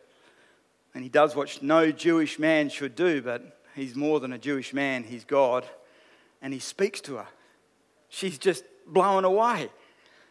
and 0.95 1.02
he 1.02 1.09
does 1.09 1.35
what 1.35 1.62
no 1.62 1.90
Jewish 1.90 2.38
man 2.38 2.69
should 2.69 2.95
do, 2.95 3.23
but 3.23 3.61
he's 3.75 3.97
more 3.97 4.21
than 4.21 4.33
a 4.33 4.38
Jewish 4.38 4.73
man, 4.73 5.04
he's 5.04 5.25
God. 5.25 5.64
And 6.40 6.52
he 6.52 6.59
speaks 6.59 7.00
to 7.02 7.16
her. 7.16 7.26
She's 8.09 8.38
just 8.38 8.64
blown 8.87 9.25
away. 9.25 9.71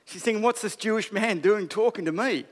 She's 0.05 0.21
thinking, 0.21 0.43
What's 0.43 0.61
this 0.61 0.75
Jewish 0.75 1.11
man 1.11 1.39
doing 1.39 1.67
talking 1.67 2.05
to 2.05 2.11
me? 2.11 2.45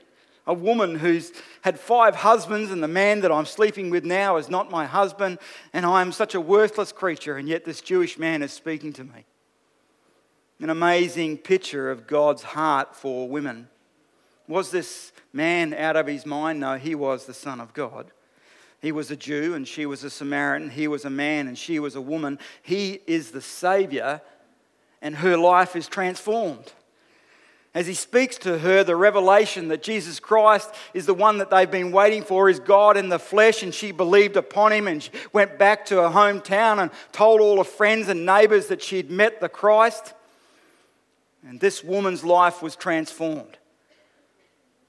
A 0.50 0.52
woman 0.52 0.96
who's 0.96 1.32
had 1.60 1.78
five 1.78 2.16
husbands, 2.16 2.72
and 2.72 2.82
the 2.82 2.88
man 2.88 3.20
that 3.20 3.30
I'm 3.30 3.46
sleeping 3.46 3.88
with 3.88 4.04
now 4.04 4.36
is 4.36 4.50
not 4.50 4.68
my 4.68 4.84
husband, 4.84 5.38
and 5.72 5.86
I 5.86 6.02
am 6.02 6.10
such 6.10 6.34
a 6.34 6.40
worthless 6.40 6.90
creature, 6.90 7.36
and 7.36 7.48
yet 7.48 7.64
this 7.64 7.80
Jewish 7.80 8.18
man 8.18 8.42
is 8.42 8.52
speaking 8.52 8.92
to 8.94 9.04
me. 9.04 9.26
An 10.58 10.68
amazing 10.68 11.38
picture 11.38 11.88
of 11.88 12.08
God's 12.08 12.42
heart 12.42 12.96
for 12.96 13.28
women. 13.28 13.68
Was 14.48 14.72
this 14.72 15.12
man 15.32 15.72
out 15.72 15.94
of 15.94 16.08
his 16.08 16.26
mind? 16.26 16.58
No, 16.58 16.76
he 16.76 16.96
was 16.96 17.26
the 17.26 17.32
Son 17.32 17.60
of 17.60 17.72
God. 17.72 18.10
He 18.82 18.90
was 18.90 19.08
a 19.12 19.16
Jew 19.16 19.54
and 19.54 19.68
she 19.68 19.86
was 19.86 20.02
a 20.02 20.10
Samaritan. 20.10 20.70
He 20.70 20.88
was 20.88 21.04
a 21.04 21.10
man 21.10 21.46
and 21.46 21.56
she 21.56 21.78
was 21.78 21.94
a 21.94 22.00
woman. 22.00 22.40
He 22.60 23.02
is 23.06 23.30
the 23.30 23.40
Savior, 23.40 24.20
and 25.00 25.14
her 25.14 25.36
life 25.36 25.76
is 25.76 25.86
transformed 25.86 26.72
as 27.72 27.86
he 27.86 27.94
speaks 27.94 28.36
to 28.38 28.58
her, 28.58 28.82
the 28.82 28.96
revelation 28.96 29.68
that 29.68 29.82
Jesus 29.82 30.18
Christ 30.18 30.74
is 30.92 31.06
the 31.06 31.14
one 31.14 31.38
that 31.38 31.50
they've 31.50 31.70
been 31.70 31.92
waiting 31.92 32.24
for, 32.24 32.48
is 32.48 32.58
God 32.58 32.96
in 32.96 33.08
the 33.08 33.18
flesh, 33.18 33.62
and 33.62 33.72
she 33.72 33.92
believed 33.92 34.36
upon 34.36 34.72
him 34.72 34.88
and 34.88 35.08
went 35.32 35.56
back 35.58 35.86
to 35.86 35.96
her 35.96 36.08
hometown 36.08 36.80
and 36.82 36.90
told 37.12 37.40
all 37.40 37.58
her 37.58 37.64
friends 37.64 38.08
and 38.08 38.26
neighbors 38.26 38.66
that 38.66 38.82
she'd 38.82 39.10
met 39.10 39.40
the 39.40 39.48
Christ. 39.48 40.14
And 41.46 41.60
this 41.60 41.84
woman's 41.84 42.24
life 42.24 42.60
was 42.60 42.74
transformed. 42.74 43.56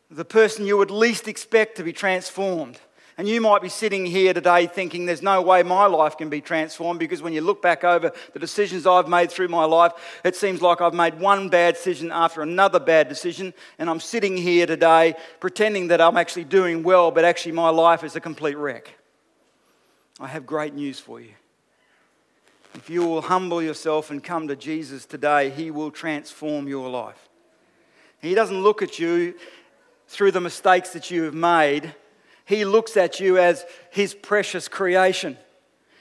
The 0.09 0.25
person 0.25 0.65
you 0.65 0.77
would 0.77 0.91
least 0.91 1.27
expect 1.27 1.77
to 1.77 1.83
be 1.83 1.93
transformed 1.93 2.79
and 3.17 3.27
you 3.27 3.41
might 3.41 3.61
be 3.61 3.69
sitting 3.69 4.05
here 4.05 4.33
today 4.33 4.67
thinking, 4.67 5.05
there's 5.05 5.21
no 5.21 5.41
way 5.41 5.63
my 5.63 5.85
life 5.85 6.17
can 6.17 6.29
be 6.29 6.41
transformed 6.41 6.99
because 6.99 7.21
when 7.21 7.33
you 7.33 7.41
look 7.41 7.61
back 7.61 7.83
over 7.83 8.11
the 8.33 8.39
decisions 8.39 8.87
I've 8.87 9.07
made 9.07 9.31
through 9.31 9.49
my 9.49 9.65
life, 9.65 9.91
it 10.23 10.35
seems 10.35 10.61
like 10.61 10.81
I've 10.81 10.93
made 10.93 11.19
one 11.19 11.49
bad 11.49 11.75
decision 11.75 12.11
after 12.11 12.41
another 12.41 12.79
bad 12.79 13.09
decision. 13.09 13.53
And 13.77 13.89
I'm 13.89 13.99
sitting 13.99 14.37
here 14.37 14.65
today 14.65 15.15
pretending 15.39 15.87
that 15.89 15.99
I'm 15.99 16.17
actually 16.17 16.45
doing 16.45 16.83
well, 16.83 17.11
but 17.11 17.25
actually 17.25 17.51
my 17.53 17.69
life 17.69 18.03
is 18.03 18.15
a 18.15 18.21
complete 18.21 18.57
wreck. 18.57 18.95
I 20.19 20.27
have 20.27 20.45
great 20.45 20.73
news 20.73 20.99
for 20.99 21.19
you. 21.19 21.31
If 22.73 22.89
you 22.89 23.05
will 23.05 23.21
humble 23.21 23.61
yourself 23.61 24.11
and 24.11 24.23
come 24.23 24.47
to 24.47 24.55
Jesus 24.55 25.05
today, 25.05 25.49
He 25.49 25.71
will 25.71 25.91
transform 25.91 26.67
your 26.67 26.89
life. 26.89 27.27
He 28.21 28.33
doesn't 28.33 28.61
look 28.61 28.81
at 28.81 28.99
you 28.99 29.33
through 30.07 30.31
the 30.31 30.41
mistakes 30.41 30.91
that 30.91 31.11
you 31.11 31.23
have 31.23 31.33
made. 31.33 31.95
He 32.45 32.65
looks 32.65 32.97
at 32.97 33.19
you 33.19 33.37
as 33.37 33.65
his 33.89 34.13
precious 34.13 34.67
creation. 34.67 35.37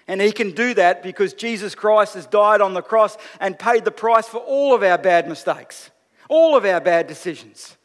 And 0.09 0.21
he 0.21 0.33
can 0.33 0.51
do 0.51 0.75
that 0.75 1.03
because 1.03 1.35
Jesus 1.35 1.75
Christ 1.75 2.15
has 2.15 2.27
died 2.27 2.61
on 2.61 2.75
the 2.75 2.83
cross 2.83 3.17
and 3.39 3.59
paid 3.59 3.85
the 3.85 3.93
price 3.93 4.27
for 4.27 4.39
all 4.39 4.75
of 4.75 4.83
our 4.83 4.99
bad 4.99 5.29
mistakes, 5.29 5.91
all 6.29 6.57
of 6.57 6.65
our 6.65 6.81
bad 6.81 7.07
decisions. 7.07 7.77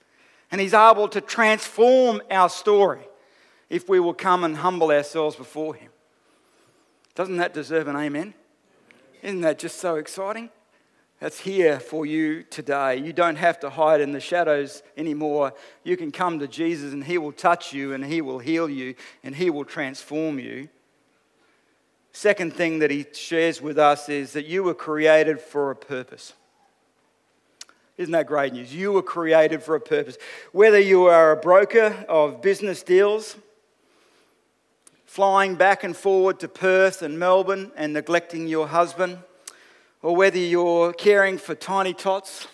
And 0.52 0.60
he's 0.60 0.74
able 0.74 1.08
to 1.10 1.22
transform 1.22 2.22
our 2.32 2.50
story 2.50 3.08
if 3.70 3.88
we 3.90 4.00
will 4.00 4.14
come 4.14 4.44
and 4.44 4.58
humble 4.58 4.92
ourselves 4.92 5.36
before 5.36 5.76
him. 5.76 5.92
Doesn't 7.14 7.38
that 7.38 7.54
deserve 7.54 7.88
an 7.88 7.96
amen? 7.96 8.34
Isn't 9.22 9.42
that 9.42 9.60
just 9.60 9.80
so 9.80 9.96
exciting? 9.96 10.50
That's 11.20 11.40
here 11.40 11.80
for 11.80 12.06
you 12.06 12.44
today. 12.44 12.98
You 12.98 13.14
don't 13.14 13.38
have 13.38 13.60
to 13.62 13.70
hide 13.70 14.02
in 14.02 14.12
the 14.12 14.20
shadows 14.20 14.84
anymore. 14.98 15.54
You 15.84 15.96
can 15.96 16.12
come 16.12 16.40
to 16.40 16.48
Jesus 16.48 16.94
and 16.94 17.04
He 17.04 17.18
will 17.18 17.32
touch 17.32 17.74
you 17.74 17.94
and 17.94 18.04
He 18.04 18.22
will 18.22 18.40
heal 18.40 18.70
you 18.70 18.96
and 19.24 19.36
He 19.36 19.50
will 19.50 19.64
transform 19.64 20.40
you. 20.40 20.68
Second 22.12 22.54
thing 22.54 22.80
that 22.80 22.92
He 22.92 23.06
shares 23.14 23.62
with 23.62 23.80
us 23.80 24.10
is 24.10 24.34
that 24.34 24.46
you 24.46 24.64
were 24.64 24.74
created 24.74 25.40
for 25.40 25.72
a 25.72 25.76
purpose. 25.76 26.34
Isn't 27.98 28.12
that 28.12 28.28
great 28.28 28.52
news? 28.52 28.76
You 28.76 28.92
were 28.92 29.02
created 29.02 29.64
for 29.64 29.76
a 29.76 29.80
purpose. 29.80 30.18
Whether 30.52 30.80
you 30.80 31.06
are 31.06 31.32
a 31.32 31.38
broker 31.38 32.06
of 32.10 32.42
business 32.42 32.84
deals, 32.84 33.38
flying 35.06 35.56
back 35.56 35.86
and 35.86 35.96
forward 35.96 36.42
to 36.42 36.50
Perth 36.50 37.02
and 37.02 37.18
Melbourne 37.18 37.72
and 37.78 37.94
neglecting 37.94 38.48
your 38.48 38.68
husband 38.68 39.20
or 40.06 40.16
whether 40.16 40.38
you're 40.38 40.94
caring 40.94 41.36
for 41.40 41.56
tiny 41.56 41.92
tots, 41.92 42.48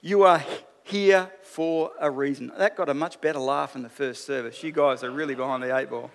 you 0.00 0.22
are 0.22 0.40
here 0.84 1.28
for 1.42 1.90
a 1.98 2.08
reason. 2.08 2.52
That 2.56 2.76
got 2.76 2.88
a 2.88 2.94
much 2.94 3.20
better 3.20 3.40
laugh 3.40 3.74
in 3.74 3.82
the 3.82 3.88
first 3.88 4.26
service. 4.26 4.62
You 4.62 4.70
guys 4.70 5.02
are 5.02 5.10
really 5.10 5.34
behind 5.34 5.60
the 5.60 5.76
eight 5.76 5.90
ball. 5.90 6.08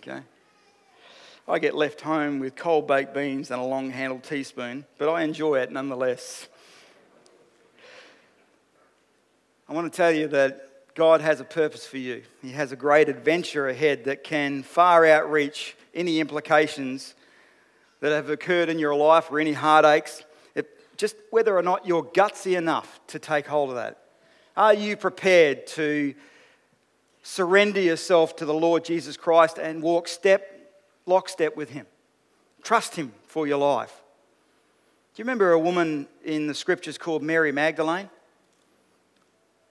Okay. 0.00 0.20
I 1.48 1.58
get 1.58 1.74
left 1.74 2.02
home 2.02 2.40
with 2.40 2.56
cold 2.56 2.86
baked 2.86 3.14
beans 3.14 3.50
and 3.50 3.58
a 3.58 3.64
long 3.64 3.88
handled 3.90 4.22
teaspoon, 4.22 4.84
but 4.98 5.10
I 5.10 5.22
enjoy 5.22 5.60
it 5.60 5.72
nonetheless. 5.72 6.46
I 9.66 9.72
want 9.72 9.90
to 9.90 9.96
tell 9.96 10.12
you 10.12 10.28
that 10.28 10.94
God 10.94 11.22
has 11.22 11.40
a 11.40 11.44
purpose 11.44 11.86
for 11.86 11.96
you. 11.96 12.22
He 12.42 12.50
has 12.50 12.70
a 12.70 12.76
great 12.76 13.08
adventure 13.08 13.66
ahead 13.66 14.04
that 14.04 14.24
can 14.24 14.62
far 14.62 15.06
outreach 15.06 15.74
any 15.94 16.20
implications 16.20 17.14
that 18.00 18.12
have 18.12 18.30
occurred 18.30 18.68
in 18.68 18.78
your 18.78 18.94
life 18.94 19.30
or 19.30 19.40
any 19.40 19.52
heartaches, 19.52 20.24
just 20.96 21.16
whether 21.30 21.56
or 21.56 21.62
not 21.62 21.86
you're 21.86 22.02
gutsy 22.02 22.56
enough 22.56 23.00
to 23.06 23.18
take 23.18 23.46
hold 23.46 23.70
of 23.70 23.76
that. 23.76 23.98
Are 24.56 24.74
you 24.74 24.96
prepared 24.96 25.66
to 25.68 26.14
surrender 27.22 27.80
yourself 27.80 28.34
to 28.36 28.44
the 28.44 28.54
Lord 28.54 28.84
Jesus 28.84 29.16
Christ 29.16 29.58
and 29.58 29.80
walk 29.82 30.08
step, 30.08 30.74
lockstep 31.06 31.56
with 31.56 31.70
Him? 31.70 31.86
Trust 32.62 32.96
Him 32.96 33.12
for 33.28 33.46
your 33.46 33.58
life. 33.58 34.02
Do 35.14 35.20
you 35.20 35.24
remember 35.24 35.52
a 35.52 35.58
woman 35.58 36.08
in 36.24 36.48
the 36.48 36.54
scriptures 36.54 36.98
called 36.98 37.22
Mary 37.22 37.52
Magdalene? 37.52 38.10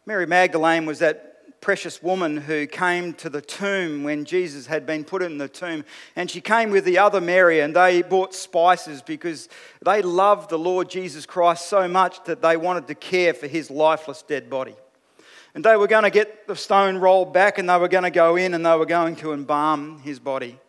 Mary 0.06 0.26
Magdalene 0.26 0.86
was 0.86 1.00
that 1.00 1.37
precious 1.62 2.02
woman 2.02 2.38
who 2.38 2.68
came 2.68 3.14
to 3.14 3.30
the 3.30 3.42
tomb 3.42 4.04
when 4.04 4.26
Jesus 4.26 4.68
had 4.68 4.86
been 4.86 5.04
put 5.04 5.22
in 5.22 5.38
the 5.38 5.48
tomb. 5.48 5.84
And 6.16 6.30
she 6.30 6.42
came 6.42 6.70
with 6.70 6.86
the 6.86 6.98
other 6.98 7.20
Mary, 7.22 7.60
and 7.60 7.76
they 7.76 8.02
bought 8.02 8.34
spices 8.34 9.02
because 9.02 9.50
they 9.84 10.02
loved 10.02 10.50
the 10.50 10.60
Lord 10.60 10.90
Jesus 10.90 11.26
Christ 11.26 11.68
so 11.68 11.88
much 11.88 12.24
that 12.26 12.42
they 12.42 12.58
wanted 12.58 12.88
to 12.88 12.96
care 12.96 13.34
for 13.34 13.48
his 13.48 13.70
lifeless 13.70 14.22
dead 14.22 14.50
body. 14.50 14.76
And 15.56 15.66
they 15.66 15.76
were 15.76 15.88
going 15.88 16.04
to 16.04 16.12
get 16.12 16.48
the 16.48 16.56
stone 16.56 16.98
rolled 16.98 17.34
back, 17.34 17.58
and 17.58 17.70
they 17.70 17.78
were 17.78 17.88
going 17.88 18.04
to 18.04 18.12
go 18.12 18.36
in 18.36 18.54
and 18.54 18.66
they 18.66 18.76
were 18.78 18.86
going 18.86 19.16
to 19.18 19.34
embalm 19.34 20.00
his 20.00 20.20
body. 20.20 20.60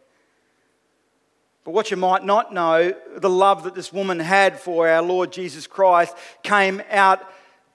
But 1.65 1.75
what 1.75 1.91
you 1.91 1.99
might 1.99 2.25
not 2.25 2.55
know, 2.55 2.95
the 3.15 3.29
love 3.29 3.65
that 3.65 3.75
this 3.75 3.93
woman 3.93 4.19
had 4.19 4.59
for 4.59 4.89
our 4.89 5.03
Lord 5.03 5.31
Jesus 5.31 5.67
Christ 5.67 6.17
came 6.43 6.81
out 6.91 7.21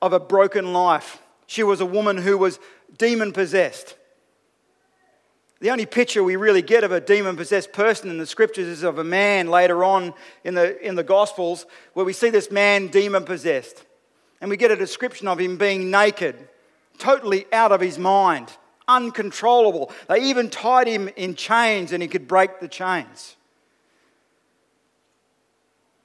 of 0.01 0.13
a 0.13 0.19
broken 0.19 0.73
life. 0.73 1.21
She 1.45 1.61
was 1.61 1.79
a 1.79 1.85
woman 1.85 2.17
who 2.17 2.35
was 2.35 2.57
demon 2.97 3.31
possessed. 3.31 3.95
The 5.59 5.71
only 5.71 5.85
picture 5.85 6.23
we 6.23 6.35
really 6.35 6.61
get 6.61 6.83
of 6.83 6.91
a 6.91 6.99
demon 6.99 7.37
possessed 7.37 7.71
person 7.71 8.09
in 8.09 8.17
the 8.17 8.25
scriptures 8.25 8.67
is 8.67 8.83
of 8.83 8.99
a 8.99 9.03
man 9.03 9.47
later 9.47 9.83
on 9.83 10.13
in 10.43 10.55
the, 10.55 10.85
in 10.85 10.95
the 10.95 11.03
Gospels 11.03 11.65
where 11.93 12.05
we 12.05 12.11
see 12.11 12.29
this 12.29 12.51
man 12.51 12.87
demon 12.87 13.23
possessed. 13.23 13.85
And 14.41 14.49
we 14.49 14.57
get 14.57 14.71
a 14.71 14.75
description 14.75 15.29
of 15.29 15.39
him 15.39 15.57
being 15.57 15.89
naked, 15.89 16.35
totally 16.97 17.45
out 17.53 17.71
of 17.71 17.79
his 17.79 17.97
mind, 17.97 18.51
uncontrollable. 18.89 19.89
They 20.09 20.23
even 20.23 20.49
tied 20.49 20.87
him 20.87 21.09
in 21.15 21.35
chains 21.35 21.93
and 21.93 22.03
he 22.03 22.09
could 22.09 22.27
break 22.27 22.59
the 22.59 22.67
chains. 22.67 23.37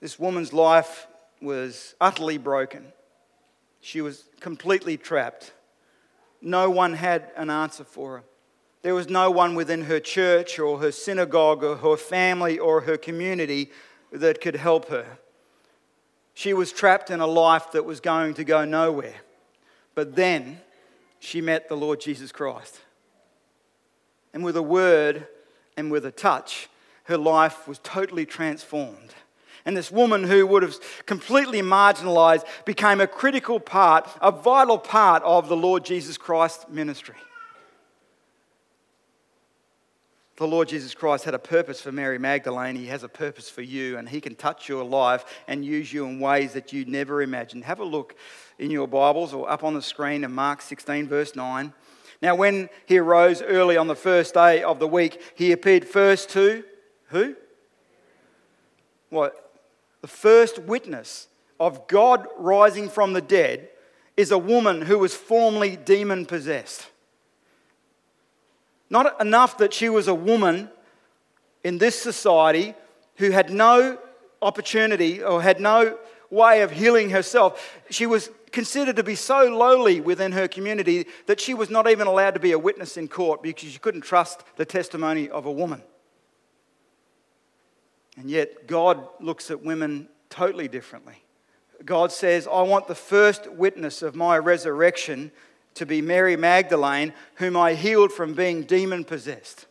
This 0.01 0.21
woman's 0.21 0.53
life 0.53 1.09
was 1.43 1.97
utterly 2.01 2.39
broken. 2.39 2.85
She 3.81 4.01
was 4.01 4.23
completely 4.39 4.97
trapped 4.97 5.53
no 6.41 6.71
one 6.71 6.95
had 6.95 7.31
an 7.37 7.51
answer 7.51 7.85
for 7.85 8.19
her. 8.19 8.25
There 8.83 8.95
was 8.95 9.09
no 9.09 9.31
one 9.31 9.55
within 9.55 9.83
her 9.83 10.01
church 10.01 10.59
or 10.59 10.79
her 10.79 10.93
synagogue 10.93 11.65
or 11.65 11.77
her 11.77 11.97
family 11.97 12.59
or 12.59 12.83
her 12.83 12.97
community 12.97 13.71
that 14.13 14.41
could 14.41 14.57
help 14.57 14.89
her. 14.89 15.19
She 16.35 16.55
was 16.55 16.73
trapped 16.73 17.11
in 17.11 17.21
a 17.21 17.27
life 17.27 17.73
that 17.73 17.85
was 17.85 18.01
going 18.01 18.35
to 18.35 18.45
go 18.45 18.65
nowhere. 18.65 19.17
But 19.95 20.15
then 20.15 20.61
she 21.19 21.41
met 21.41 21.69
the 21.69 21.77
Lord 21.77 22.01
Jesus 22.01 22.31
Christ. 22.31 22.81
And 24.33 24.45
with 24.45 24.57
a 24.57 24.63
word 24.63 25.27
and 25.77 25.91
with 25.91 26.07
a 26.07 26.13
touch, 26.13 26.69
her 27.05 27.19
life 27.19 27.67
was 27.67 27.81
totally 27.81 28.25
transformed. 28.25 29.15
And 29.69 29.77
this 29.77 29.93
woman 29.93 30.25
who 30.25 30.47
would 30.47 30.63
have 30.63 30.79
completely 31.05 31.61
marginalized 31.61 32.47
became 32.65 33.03
a 33.03 33.07
critical 33.07 33.61
part, 33.61 34.09
a 34.23 34.33
vital 34.33 34.79
part 34.79 35.23
of 35.25 35.51
the 35.51 35.57
Lord 35.59 35.85
Jesus 35.85 36.17
Christ 36.17 36.71
ministry. 36.71 37.17
The 40.37 40.47
Lord 40.47 40.69
Jesus 40.69 40.95
Christ 40.95 41.27
had 41.27 41.35
a 41.35 41.39
purpose 41.39 41.83
for 41.83 41.93
Mary 41.93 42.19
Magdalene. 42.19 42.77
He 42.77 42.87
has 42.87 43.03
a 43.03 43.11
purpose 43.11 43.51
for 43.51 43.61
you, 43.61 43.99
and 43.99 44.09
He 44.09 44.23
can 44.23 44.37
touch 44.37 44.71
your 44.71 44.85
life 44.85 45.27
and 45.47 45.63
use 45.63 45.93
you 45.93 46.07
in 46.07 46.19
ways 46.19 46.55
that 46.55 46.73
you 46.73 46.87
never 46.87 47.21
imagined. 47.21 47.67
Have 47.67 47.81
a 47.81 47.85
look 47.85 48.17
in 48.59 48.71
your 48.71 48.89
Bibles 48.89 49.35
or 49.35 49.51
up 49.51 49.65
on 49.65 49.75
the 49.75 49.83
screen 49.83 50.25
in 50.25 50.33
Mark 50.33 50.63
16, 50.63 51.09
verse 51.09 51.37
9. 51.37 51.75
Now, 52.23 52.37
when 52.37 52.71
he 52.87 52.97
arose 52.97 53.43
early 53.43 53.77
on 53.77 53.87
the 53.87 53.95
first 53.95 54.33
day 54.33 54.63
of 54.63 54.79
the 54.79 54.89
week, 54.89 55.21
he 55.35 55.53
appeared 55.53 55.87
first 55.87 56.31
to 56.31 56.65
who? 57.09 57.37
What? 59.11 59.45
The 60.01 60.09
first 60.09 60.59
witness 60.59 61.29
of 61.59 61.89
God 61.89 62.27
rising 62.37 62.89
from 62.89 63.13
the 63.13 63.21
dead 63.21 63.69
is 64.17 64.31
a 64.31 64.39
woman 64.39 64.83
who 64.83 64.99
was 64.99 65.15
formerly 65.15 65.77
demon 65.77 66.27
possessed. 66.27 66.89
Not 68.91 69.21
enough 69.21 69.59
that 69.59 69.75
she 69.75 69.89
was 69.89 70.09
a 70.09 70.15
woman 70.15 70.71
in 71.63 71.79
this 71.79 72.01
society 72.01 72.75
who 73.17 73.31
had 73.31 73.51
no 73.51 73.99
opportunity 74.41 75.23
or 75.23 75.43
had 75.43 75.61
no 75.61 75.99
way 76.31 76.63
of 76.63 76.71
healing 76.71 77.11
herself. 77.11 77.79
She 77.91 78.07
was 78.07 78.31
considered 78.53 78.97
to 78.97 79.03
be 79.03 79.15
so 79.15 79.45
lowly 79.45 80.01
within 80.01 80.33
her 80.33 80.49
community 80.49 81.07
that 81.27 81.41
she 81.41 81.55
was 81.55 81.71
not 81.71 81.89
even 81.89 82.07
allowed 82.07 82.35
to 82.35 82.41
be 82.41 82.53
a 82.53 82.59
witness 82.59 82.97
in 82.97 83.09
court 83.09 83.43
because 83.43 83.71
she 83.71 83.79
couldn't 83.79 84.03
trust 84.03 84.43
the 84.57 84.65
testimony 84.65 85.29
of 85.29 85.47
a 85.47 85.53
woman. 85.53 85.83
And 88.19 88.29
yet, 88.29 88.67
God 88.67 89.07
looks 89.21 89.51
at 89.51 89.63
women 89.63 90.09
totally 90.29 90.67
differently. 90.67 91.23
God 91.85 92.11
says, 92.11 92.49
I 92.49 92.63
want 92.63 92.89
the 92.89 92.95
first 92.97 93.49
witness 93.53 94.03
of 94.03 94.17
my 94.17 94.37
resurrection 94.37 95.31
to 95.75 95.87
be 95.87 96.03
Mary 96.03 96.37
Magdalene, 96.37 97.13
whom 97.37 97.57
I 97.57 97.75
healed 97.75 98.13
from 98.13 98.35
being 98.35 98.65
demon 98.65 99.05
possessed. 99.05 99.67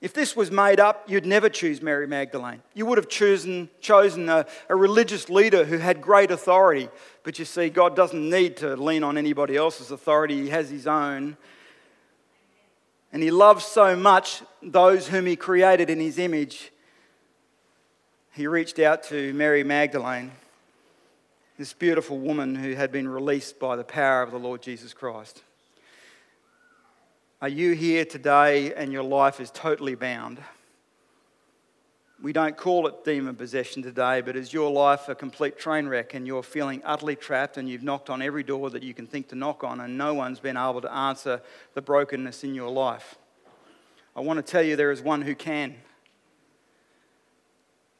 If 0.00 0.14
this 0.14 0.34
was 0.34 0.50
made 0.50 0.80
up, 0.80 1.04
you'd 1.10 1.26
never 1.26 1.50
choose 1.50 1.82
Mary 1.82 2.06
Magdalene. 2.06 2.62
You 2.72 2.86
would 2.86 2.96
have 2.96 3.08
chosen, 3.08 3.68
chosen 3.80 4.30
a, 4.30 4.46
a, 4.68 4.76
religious 4.76 5.28
leader 5.28 5.64
who 5.64 5.76
had 5.76 6.00
great 6.00 6.30
authority. 6.30 6.88
But 7.24 7.38
you 7.38 7.44
see, 7.44 7.68
God 7.68 7.96
doesn't 7.96 8.30
need 8.30 8.56
to 8.58 8.76
lean 8.76 9.02
on 9.02 9.18
anybody 9.18 9.56
else's 9.56 9.90
authority, 9.90 10.44
He 10.44 10.48
has 10.50 10.70
His 10.70 10.86
own. 10.86 11.36
And 13.12 13.22
He 13.22 13.30
loves 13.30 13.64
so 13.64 13.96
much 13.96 14.42
those 14.62 15.08
whom 15.08 15.26
He 15.26 15.36
created 15.36 15.90
in 15.90 16.00
His 16.00 16.18
image. 16.18 16.72
He 18.34 18.46
reached 18.46 18.78
out 18.78 19.02
to 19.04 19.32
Mary 19.34 19.64
Magdalene 19.64 20.32
this 21.58 21.72
beautiful 21.72 22.18
woman 22.18 22.54
who 22.54 22.74
had 22.74 22.92
been 22.92 23.08
released 23.08 23.58
by 23.58 23.74
the 23.74 23.82
power 23.82 24.22
of 24.22 24.30
the 24.30 24.38
Lord 24.38 24.62
Jesus 24.62 24.94
Christ. 24.94 25.42
Are 27.42 27.48
you 27.48 27.72
here 27.72 28.04
today 28.04 28.72
and 28.74 28.92
your 28.92 29.02
life 29.02 29.40
is 29.40 29.50
totally 29.50 29.96
bound? 29.96 30.38
We 32.20 32.32
don't 32.32 32.56
call 32.56 32.88
it 32.88 33.04
demon 33.04 33.36
possession 33.36 33.80
today, 33.80 34.22
but 34.22 34.34
is 34.34 34.52
your 34.52 34.72
life 34.72 35.08
a 35.08 35.14
complete 35.14 35.56
train 35.56 35.86
wreck 35.86 36.14
and 36.14 36.26
you're 36.26 36.42
feeling 36.42 36.82
utterly 36.84 37.14
trapped 37.14 37.56
and 37.56 37.68
you've 37.68 37.84
knocked 37.84 38.10
on 38.10 38.22
every 38.22 38.42
door 38.42 38.70
that 38.70 38.82
you 38.82 38.92
can 38.92 39.06
think 39.06 39.28
to 39.28 39.36
knock 39.36 39.62
on 39.62 39.78
and 39.78 39.96
no 39.96 40.14
one's 40.14 40.40
been 40.40 40.56
able 40.56 40.80
to 40.80 40.92
answer 40.92 41.40
the 41.74 41.82
brokenness 41.82 42.42
in 42.42 42.56
your 42.56 42.70
life? 42.70 43.14
I 44.16 44.20
want 44.20 44.44
to 44.44 44.52
tell 44.52 44.64
you 44.64 44.74
there 44.74 44.90
is 44.90 45.00
one 45.00 45.22
who 45.22 45.36
can. 45.36 45.76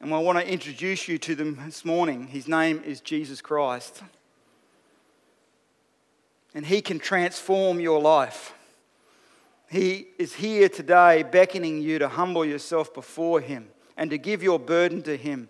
And 0.01 0.13
I 0.13 0.19
want 0.19 0.37
to 0.37 0.51
introduce 0.51 1.07
you 1.07 1.17
to 1.19 1.35
them 1.35 1.57
this 1.65 1.85
morning. 1.85 2.27
His 2.27 2.45
name 2.45 2.83
is 2.85 2.99
Jesus 2.99 3.39
Christ. 3.39 4.03
And 6.53 6.65
He 6.65 6.81
can 6.81 6.99
transform 6.99 7.79
your 7.79 8.01
life. 8.01 8.53
He 9.69 10.07
is 10.17 10.33
here 10.33 10.67
today 10.67 11.23
beckoning 11.23 11.81
you 11.81 11.99
to 11.99 12.09
humble 12.09 12.43
yourself 12.43 12.93
before 12.93 13.39
Him 13.39 13.69
and 13.99 14.09
to 14.11 14.17
give 14.17 14.41
your 14.41 14.57
burden 14.57 15.03
to 15.03 15.17
Him. 15.17 15.49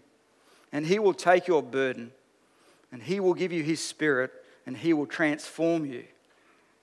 And 0.74 0.86
He 0.86 0.98
will 0.98 1.14
take 1.14 1.48
your 1.48 1.62
burden 1.64 2.12
and 2.92 3.02
He 3.02 3.20
will 3.20 3.36
give 3.36 3.54
you 3.54 3.64
His 3.64 3.80
Spirit 3.80 4.32
and 4.66 4.76
He 4.76 4.92
will 4.92 5.06
transform 5.06 5.86
you. 5.86 6.04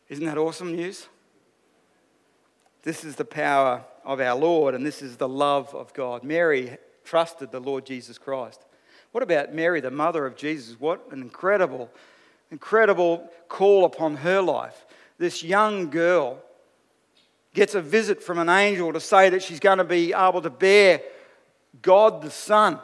Isn't 0.08 0.24
that 0.24 0.38
awesome 0.38 0.76
news? 0.76 1.08
This 2.84 3.04
is 3.04 3.16
the 3.16 3.24
power 3.24 3.84
of 4.04 4.20
our 4.20 4.36
Lord 4.36 4.76
and 4.76 4.86
this 4.86 5.02
is 5.02 5.16
the 5.16 5.28
love 5.28 5.74
of 5.74 5.92
God. 5.92 6.22
Mary 6.22 6.78
trusted 7.04 7.50
the 7.50 7.60
Lord 7.60 7.84
Jesus 7.84 8.16
Christ. 8.16 8.64
What 9.10 9.24
about 9.24 9.52
Mary, 9.52 9.80
the 9.80 9.90
mother 9.90 10.24
of 10.24 10.36
Jesus? 10.36 10.78
What 10.78 11.04
an 11.10 11.20
incredible, 11.20 11.90
incredible 12.52 13.28
call 13.48 13.84
upon 13.84 14.16
her 14.18 14.40
life. 14.40 14.86
This 15.18 15.42
young 15.42 15.90
girl 15.90 16.38
gets 17.54 17.74
a 17.74 17.82
visit 17.82 18.22
from 18.22 18.38
an 18.38 18.48
angel 18.48 18.92
to 18.92 19.00
say 19.00 19.30
that 19.30 19.42
she's 19.42 19.58
going 19.58 19.78
to 19.78 19.84
be 19.84 20.12
able 20.12 20.42
to 20.42 20.50
bear 20.50 21.00
God 21.82 22.22
the 22.22 22.30
Son 22.30 22.78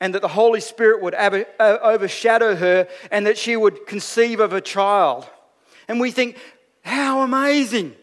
and 0.00 0.14
that 0.14 0.22
the 0.22 0.28
Holy 0.28 0.60
Spirit 0.60 1.00
would 1.00 1.14
uh, 1.14 1.44
overshadow 1.60 2.56
her 2.56 2.88
and 3.12 3.26
that 3.26 3.38
she 3.38 3.56
would 3.56 3.86
conceive 3.86 4.40
of 4.40 4.52
a 4.52 4.60
child. 4.60 5.28
And 5.86 6.00
we 6.00 6.10
think, 6.10 6.36
how 6.84 7.22
amazing! 7.22 7.94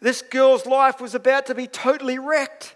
This 0.00 0.22
girl's 0.22 0.64
life 0.64 1.00
was 1.00 1.14
about 1.14 1.46
to 1.46 1.54
be 1.54 1.66
totally 1.66 2.18
wrecked. 2.18 2.74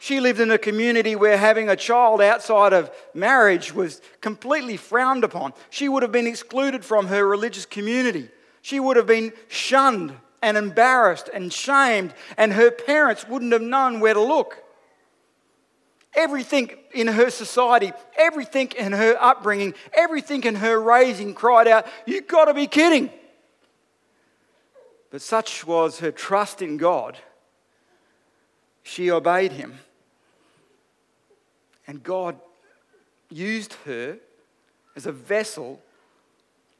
She 0.00 0.18
lived 0.20 0.40
in 0.40 0.50
a 0.50 0.58
community 0.58 1.14
where 1.14 1.36
having 1.36 1.68
a 1.68 1.76
child 1.76 2.20
outside 2.20 2.72
of 2.72 2.90
marriage 3.14 3.72
was 3.72 4.00
completely 4.20 4.76
frowned 4.76 5.22
upon. 5.22 5.52
She 5.70 5.88
would 5.88 6.02
have 6.02 6.12
been 6.12 6.26
excluded 6.26 6.84
from 6.84 7.06
her 7.06 7.26
religious 7.26 7.66
community. 7.66 8.30
She 8.62 8.80
would 8.80 8.96
have 8.96 9.06
been 9.06 9.32
shunned 9.48 10.16
and 10.42 10.56
embarrassed 10.56 11.28
and 11.32 11.52
shamed, 11.52 12.14
and 12.36 12.52
her 12.52 12.70
parents 12.70 13.28
wouldn't 13.28 13.52
have 13.52 13.62
known 13.62 14.00
where 14.00 14.14
to 14.14 14.20
look. 14.20 14.62
Everything 16.14 16.70
in 16.92 17.06
her 17.06 17.30
society, 17.30 17.92
everything 18.16 18.72
in 18.76 18.92
her 18.92 19.16
upbringing, 19.20 19.74
everything 19.92 20.42
in 20.44 20.56
her 20.56 20.80
raising 20.80 21.34
cried 21.34 21.68
out, 21.68 21.86
You've 22.06 22.26
got 22.26 22.46
to 22.46 22.54
be 22.54 22.66
kidding. 22.66 23.10
But 25.10 25.22
such 25.22 25.66
was 25.66 26.00
her 26.00 26.10
trust 26.10 26.62
in 26.62 26.76
God, 26.76 27.18
she 28.82 29.10
obeyed 29.10 29.52
him. 29.52 29.78
And 31.86 32.02
God 32.02 32.38
used 33.30 33.74
her 33.86 34.18
as 34.94 35.06
a 35.06 35.12
vessel 35.12 35.80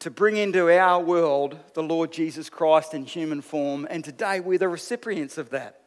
to 0.00 0.11
bring 0.11 0.37
into 0.37 0.70
our 0.70 1.02
world 1.02 1.58
the 1.74 1.82
Lord 1.82 2.12
Jesus 2.12 2.48
Christ 2.48 2.94
in 2.94 3.04
human 3.04 3.40
form. 3.40 3.87
And 3.90 4.04
today 4.04 4.40
we're 4.40 4.58
the 4.58 4.68
recipients 4.68 5.38
of 5.38 5.50
that. 5.50 5.80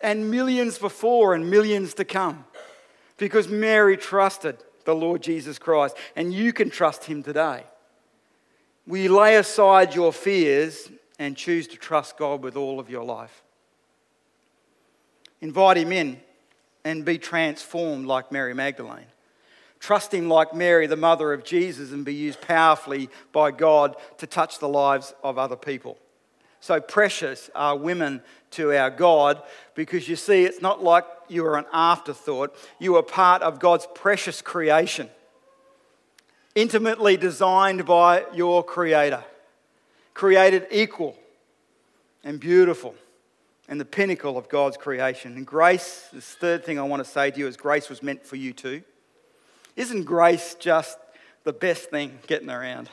And 0.00 0.30
millions 0.30 0.78
before 0.78 1.34
and 1.34 1.50
millions 1.50 1.94
to 1.94 2.04
come. 2.04 2.44
Because 3.16 3.48
Mary 3.48 3.96
trusted 3.96 4.58
the 4.84 4.94
Lord 4.94 5.22
Jesus 5.22 5.58
Christ. 5.58 5.96
And 6.16 6.32
you 6.32 6.52
can 6.52 6.70
trust 6.70 7.04
him 7.04 7.22
today. 7.22 7.64
Will 8.86 8.98
you 8.98 9.16
lay 9.16 9.36
aside 9.36 9.94
your 9.94 10.12
fears 10.12 10.88
and 11.18 11.36
choose 11.36 11.68
to 11.68 11.76
trust 11.76 12.16
God 12.16 12.42
with 12.42 12.56
all 12.56 12.80
of 12.80 12.88
your 12.88 13.04
life? 13.04 13.42
Invite 15.40 15.76
him 15.76 15.92
in 15.92 16.20
and 16.84 17.04
be 17.04 17.18
transformed 17.18 18.06
like 18.06 18.32
Mary 18.32 18.54
Magdalene. 18.54 19.06
Trust 19.80 20.12
Him 20.12 20.28
like 20.28 20.54
Mary, 20.54 20.86
the 20.86 20.96
mother 20.96 21.32
of 21.32 21.44
Jesus, 21.44 21.92
and 21.92 22.04
be 22.04 22.14
used 22.14 22.40
powerfully 22.40 23.08
by 23.32 23.50
God 23.50 23.96
to 24.18 24.26
touch 24.26 24.58
the 24.58 24.68
lives 24.68 25.14
of 25.22 25.38
other 25.38 25.56
people. 25.56 25.98
So 26.60 26.80
precious 26.80 27.50
are 27.54 27.76
women 27.76 28.22
to 28.52 28.76
our 28.76 28.90
God 28.90 29.40
because 29.74 30.08
you 30.08 30.16
see, 30.16 30.44
it's 30.44 30.60
not 30.60 30.82
like 30.82 31.04
you 31.28 31.44
are 31.46 31.56
an 31.56 31.66
afterthought. 31.72 32.56
You 32.78 32.96
are 32.96 33.02
part 33.02 33.42
of 33.42 33.60
God's 33.60 33.86
precious 33.94 34.42
creation, 34.42 35.08
intimately 36.54 37.16
designed 37.16 37.86
by 37.86 38.24
your 38.34 38.64
Creator, 38.64 39.24
created 40.14 40.66
equal 40.70 41.16
and 42.24 42.40
beautiful 42.40 42.94
and 43.68 43.78
the 43.78 43.84
pinnacle 43.84 44.36
of 44.36 44.48
God's 44.48 44.76
creation. 44.76 45.36
And 45.36 45.46
grace, 45.46 46.08
this 46.12 46.34
third 46.34 46.64
thing 46.64 46.78
I 46.78 46.82
want 46.82 47.04
to 47.04 47.08
say 47.08 47.30
to 47.30 47.38
you 47.38 47.46
is 47.46 47.56
grace 47.56 47.88
was 47.88 48.02
meant 48.02 48.24
for 48.24 48.36
you 48.36 48.52
too. 48.52 48.82
Isn't 49.78 50.06
grace 50.06 50.56
just 50.58 50.98
the 51.44 51.52
best 51.52 51.88
thing 51.88 52.18
getting 52.26 52.50
around. 52.50 52.90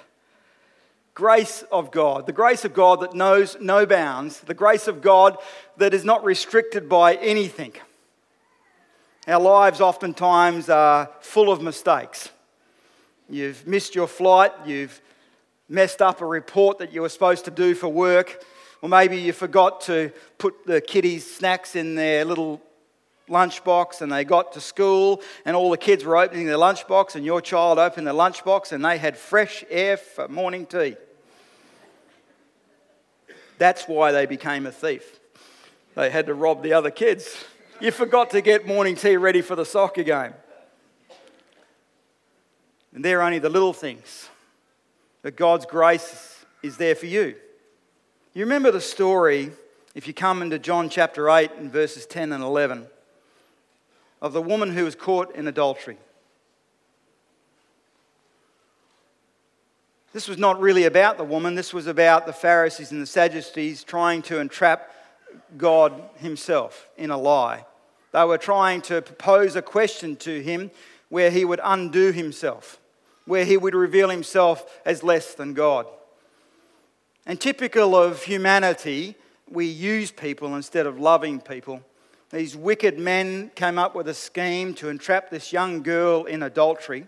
Grace 1.15 1.63
of 1.71 1.89
God, 1.89 2.27
the 2.27 2.31
grace 2.31 2.63
of 2.63 2.75
God 2.75 3.01
that 3.01 3.15
knows 3.15 3.57
no 3.59 3.87
bounds, 3.87 4.41
the 4.41 4.53
grace 4.53 4.87
of 4.87 5.01
God 5.01 5.35
that 5.77 5.95
is 5.95 6.05
not 6.05 6.23
restricted 6.23 6.87
by 6.87 7.15
anything. 7.15 7.73
Our 9.27 9.41
lives 9.41 9.81
oftentimes 9.81 10.69
are 10.69 11.09
full 11.21 11.51
of 11.51 11.59
mistakes. 11.59 12.29
You've 13.27 13.65
missed 13.65 13.95
your 13.95 14.05
flight, 14.05 14.51
you've 14.67 15.01
messed 15.67 16.03
up 16.03 16.21
a 16.21 16.25
report 16.27 16.77
that 16.77 16.93
you 16.93 17.01
were 17.01 17.09
supposed 17.09 17.45
to 17.45 17.51
do 17.51 17.73
for 17.73 17.87
work, 17.87 18.43
or 18.83 18.89
maybe 18.89 19.17
you 19.17 19.33
forgot 19.33 19.81
to 19.81 20.11
put 20.37 20.67
the 20.67 20.81
kiddies' 20.81 21.35
snacks 21.35 21.75
in 21.75 21.95
their 21.95 22.25
little 22.25 22.61
lunchbox 23.29 24.01
and 24.01 24.11
they 24.11 24.23
got 24.23 24.53
to 24.53 24.61
school 24.61 25.21
and 25.45 25.55
all 25.55 25.71
the 25.71 25.77
kids 25.77 26.03
were 26.03 26.17
opening 26.17 26.45
their 26.45 26.57
lunchbox 26.57 27.15
and 27.15 27.25
your 27.25 27.41
child 27.41 27.79
opened 27.79 28.05
their 28.05 28.13
lunchbox 28.13 28.71
and 28.71 28.85
they 28.85 28.97
had 28.97 29.17
fresh 29.17 29.63
air 29.69 29.97
for 29.97 30.27
morning 30.27 30.65
tea. 30.65 30.95
That's 33.57 33.87
why 33.87 34.11
they 34.11 34.25
became 34.25 34.65
a 34.65 34.71
thief. 34.71 35.19
They 35.95 36.09
had 36.09 36.27
to 36.27 36.33
rob 36.33 36.61
the 36.61 36.73
other 36.73 36.91
kids. 36.91 37.45
You 37.79 37.91
forgot 37.91 38.31
to 38.31 38.41
get 38.41 38.67
morning 38.67 38.95
tea 38.95 39.17
ready 39.17 39.41
for 39.41 39.55
the 39.55 39.65
soccer 39.65 40.03
game. 40.03 40.33
And 42.93 43.03
they're 43.03 43.21
only 43.21 43.39
the 43.39 43.49
little 43.49 43.73
things 43.73 44.29
that 45.21 45.35
God's 45.35 45.65
grace 45.65 46.45
is 46.63 46.77
there 46.77 46.95
for 46.95 47.07
you. 47.07 47.35
You 48.33 48.43
remember 48.43 48.71
the 48.71 48.81
story, 48.81 49.51
if 49.93 50.07
you 50.07 50.13
come 50.13 50.41
into 50.41 50.59
John 50.59 50.89
chapter 50.89 51.29
8 51.29 51.51
and 51.57 51.71
verses 51.71 52.05
10 52.05 52.31
and 52.31 52.43
11, 52.43 52.87
of 54.25 54.33
the 54.33 54.41
woman 54.41 54.71
who 54.71 54.83
was 54.83 54.95
caught 54.95 55.35
in 55.35 55.47
adultery. 55.47 55.97
This 60.13 60.27
was 60.27 60.39
not 60.39 60.59
really 60.59 60.85
about 60.85 61.19
the 61.19 61.23
woman, 61.23 61.53
this 61.53 61.75
was 61.75 61.85
about 61.85 62.25
the 62.25 62.33
Pharisees 62.33 62.91
and 62.91 62.99
the 62.99 63.05
Sadducees 63.05 63.83
trying 63.83 64.23
to 64.23 64.39
entrap 64.39 64.91
God 65.57 66.01
Himself 66.15 66.89
in 66.97 67.11
a 67.11 67.17
lie. 67.19 67.67
They 68.13 68.23
were 68.23 68.39
trying 68.39 68.81
to 68.83 69.03
propose 69.03 69.55
a 69.55 69.61
question 69.61 70.15
to 70.15 70.41
Him 70.41 70.71
where 71.09 71.29
He 71.29 71.45
would 71.45 71.61
undo 71.63 72.11
Himself, 72.11 72.79
where 73.25 73.45
He 73.45 73.57
would 73.57 73.75
reveal 73.75 74.09
Himself 74.09 74.65
as 74.87 75.03
less 75.03 75.35
than 75.35 75.53
God. 75.53 75.85
And 77.27 77.39
typical 77.39 77.95
of 77.95 78.23
humanity, 78.23 79.17
we 79.47 79.67
use 79.67 80.09
people 80.09 80.55
instead 80.55 80.87
of 80.87 80.99
loving 80.99 81.41
people. 81.41 81.83
These 82.35 82.57
wicked 82.57 82.99
men 82.99 83.49
came 83.55 83.79
up 83.79 83.95
with 83.95 84.09
a 84.09 84.13
scheme 84.13 84.73
to 84.73 84.89
entrap 84.89 85.29
this 85.29 85.53
young 85.53 85.81
girl 85.81 86.25
in 86.25 86.43
adultery. 86.43 87.07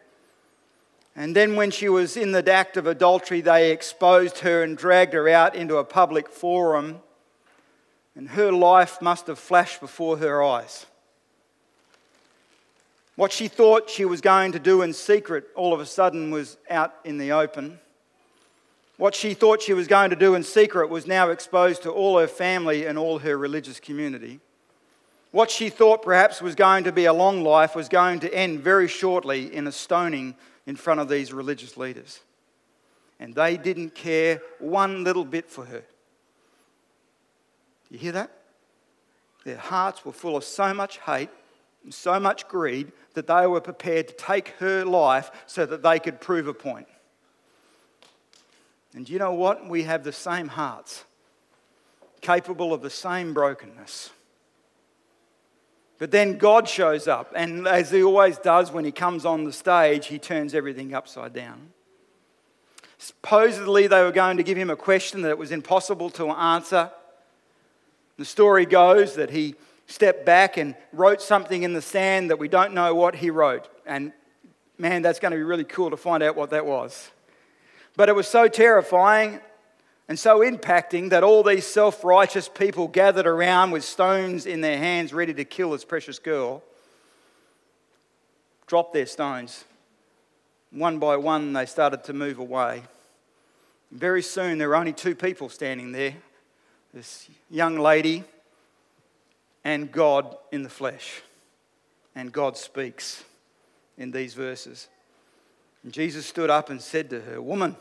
And 1.17 1.35
then, 1.35 1.57
when 1.57 1.69
she 1.69 1.89
was 1.89 2.15
in 2.15 2.31
the 2.31 2.49
act 2.49 2.77
of 2.77 2.87
adultery, 2.87 3.41
they 3.41 3.73
exposed 3.73 4.37
her 4.37 4.63
and 4.63 4.77
dragged 4.77 5.11
her 5.11 5.27
out 5.27 5.53
into 5.53 5.75
a 5.75 5.83
public 5.83 6.29
forum. 6.29 7.01
And 8.15 8.29
her 8.29 8.53
life 8.53 9.01
must 9.01 9.27
have 9.27 9.37
flashed 9.37 9.81
before 9.81 10.15
her 10.15 10.41
eyes. 10.41 10.85
What 13.17 13.33
she 13.33 13.49
thought 13.49 13.89
she 13.89 14.05
was 14.05 14.21
going 14.21 14.53
to 14.53 14.59
do 14.59 14.81
in 14.81 14.93
secret 14.93 15.47
all 15.57 15.73
of 15.73 15.81
a 15.81 15.85
sudden 15.85 16.31
was 16.31 16.55
out 16.69 16.95
in 17.03 17.17
the 17.17 17.33
open. 17.33 17.79
What 18.95 19.13
she 19.13 19.33
thought 19.33 19.61
she 19.61 19.73
was 19.73 19.87
going 19.87 20.11
to 20.11 20.15
do 20.15 20.35
in 20.35 20.43
secret 20.43 20.89
was 20.89 21.05
now 21.05 21.31
exposed 21.31 21.83
to 21.83 21.91
all 21.91 22.17
her 22.17 22.29
family 22.29 22.85
and 22.85 22.97
all 22.97 23.19
her 23.19 23.37
religious 23.37 23.81
community. 23.81 24.39
What 25.31 25.51
she 25.51 25.69
thought 25.69 26.03
perhaps 26.03 26.41
was 26.41 26.55
going 26.55 26.85
to 26.85 26.91
be 26.91 27.05
a 27.05 27.13
long 27.13 27.43
life 27.43 27.75
was 27.75 27.89
going 27.89 28.21
to 28.21 28.33
end 28.33 28.61
very 28.61 28.87
shortly 28.87 29.53
in 29.53 29.67
a 29.67 29.71
stoning 29.71 30.35
in 30.65 30.75
front 30.75 30.99
of 30.99 31.09
these 31.09 31.33
religious 31.33 31.77
leaders. 31.77 32.21
And 33.19 33.33
they 33.33 33.57
didn't 33.57 33.95
care 33.95 34.41
one 34.59 35.03
little 35.03 35.25
bit 35.25 35.49
for 35.49 35.65
her. 35.65 35.83
You 37.89 37.97
hear 37.97 38.11
that? 38.13 38.31
Their 39.43 39.57
hearts 39.57 40.05
were 40.05 40.11
full 40.11 40.35
of 40.35 40.43
so 40.43 40.73
much 40.73 40.99
hate 40.99 41.29
and 41.83 41.93
so 41.93 42.19
much 42.19 42.47
greed 42.47 42.91
that 43.13 43.27
they 43.27 43.47
were 43.47 43.61
prepared 43.61 44.09
to 44.09 44.13
take 44.13 44.49
her 44.59 44.83
life 44.83 45.31
so 45.45 45.65
that 45.65 45.83
they 45.83 45.99
could 45.99 46.19
prove 46.19 46.47
a 46.47 46.53
point. 46.53 46.87
And 48.93 49.07
you 49.07 49.19
know 49.19 49.33
what? 49.33 49.67
We 49.67 49.83
have 49.83 50.03
the 50.03 50.11
same 50.11 50.47
hearts, 50.47 51.05
capable 52.21 52.73
of 52.73 52.81
the 52.81 52.89
same 52.89 53.33
brokenness. 53.33 54.11
But 55.99 56.11
then 56.11 56.37
God 56.37 56.69
shows 56.69 57.07
up, 57.07 57.33
and 57.35 57.67
as 57.67 57.89
he 57.89 58.03
always 58.03 58.37
does 58.37 58.71
when 58.71 58.85
he 58.85 58.91
comes 58.91 59.25
on 59.25 59.45
the 59.45 59.53
stage, 59.53 60.07
he 60.07 60.19
turns 60.19 60.53
everything 60.53 60.93
upside 60.93 61.33
down. 61.33 61.71
Supposedly, 62.99 63.87
they 63.87 64.01
were 64.03 64.11
going 64.11 64.37
to 64.37 64.43
give 64.43 64.57
him 64.57 64.69
a 64.69 64.75
question 64.75 65.21
that 65.23 65.29
it 65.29 65.37
was 65.37 65.51
impossible 65.51 66.09
to 66.11 66.29
answer. 66.29 66.91
The 68.17 68.25
story 68.25 68.65
goes 68.65 69.15
that 69.15 69.31
he 69.31 69.55
stepped 69.87 70.25
back 70.25 70.57
and 70.57 70.75
wrote 70.93 71.21
something 71.21 71.63
in 71.63 71.73
the 71.73 71.81
sand 71.81 72.29
that 72.29 72.37
we 72.37 72.47
don't 72.47 72.73
know 72.73 72.93
what 72.93 73.15
he 73.15 73.29
wrote. 73.29 73.67
And 73.85 74.11
man, 74.77 75.01
that's 75.01 75.19
going 75.19 75.31
to 75.31 75.37
be 75.37 75.43
really 75.43 75.63
cool 75.63 75.89
to 75.89 75.97
find 75.97 76.21
out 76.21 76.35
what 76.35 76.51
that 76.51 76.65
was. 76.65 77.09
But 77.95 78.09
it 78.09 78.15
was 78.15 78.27
so 78.27 78.47
terrifying 78.47 79.39
and 80.09 80.17
so 80.17 80.39
impacting 80.39 81.09
that 81.09 81.23
all 81.23 81.43
these 81.43 81.65
self 81.65 82.03
righteous 82.03 82.47
people 82.47 82.87
gathered 82.87 83.27
around 83.27 83.71
with 83.71 83.83
stones 83.83 84.45
in 84.45 84.61
their 84.61 84.77
hands 84.77 85.13
ready 85.13 85.33
to 85.33 85.45
kill 85.45 85.71
this 85.71 85.85
precious 85.85 86.19
girl 86.19 86.63
dropped 88.67 88.93
their 88.93 89.05
stones. 89.05 89.63
One 90.71 90.99
by 90.99 91.15
one, 91.15 91.53
they 91.53 91.65
started 91.65 92.03
to 92.05 92.13
move 92.13 92.37
away. 92.39 92.83
Very 93.91 94.21
soon, 94.21 94.57
there 94.57 94.67
were 94.67 94.75
only 94.75 94.93
two 94.93 95.15
people 95.15 95.49
standing 95.49 95.93
there 95.93 96.15
this 96.93 97.29
young 97.49 97.77
lady 97.77 98.23
and 99.63 99.91
God 99.91 100.35
in 100.51 100.63
the 100.63 100.69
flesh. 100.69 101.21
And 102.15 102.31
God 102.31 102.57
speaks 102.57 103.23
in 103.97 104.11
these 104.11 104.33
verses. 104.33 104.87
And 105.83 105.93
Jesus 105.93 106.25
stood 106.25 106.49
up 106.49 106.69
and 106.69 106.81
said 106.81 107.09
to 107.11 107.21
her, 107.21 107.41
Woman, 107.41 107.75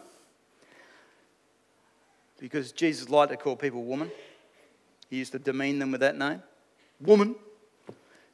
because 2.38 2.72
Jesus 2.72 3.08
liked 3.08 3.30
to 3.30 3.36
call 3.36 3.56
people 3.56 3.84
woman. 3.84 4.10
He 5.10 5.16
used 5.16 5.32
to 5.32 5.38
demean 5.38 5.78
them 5.78 5.92
with 5.92 6.00
that 6.00 6.16
name. 6.16 6.42
Woman. 7.00 7.36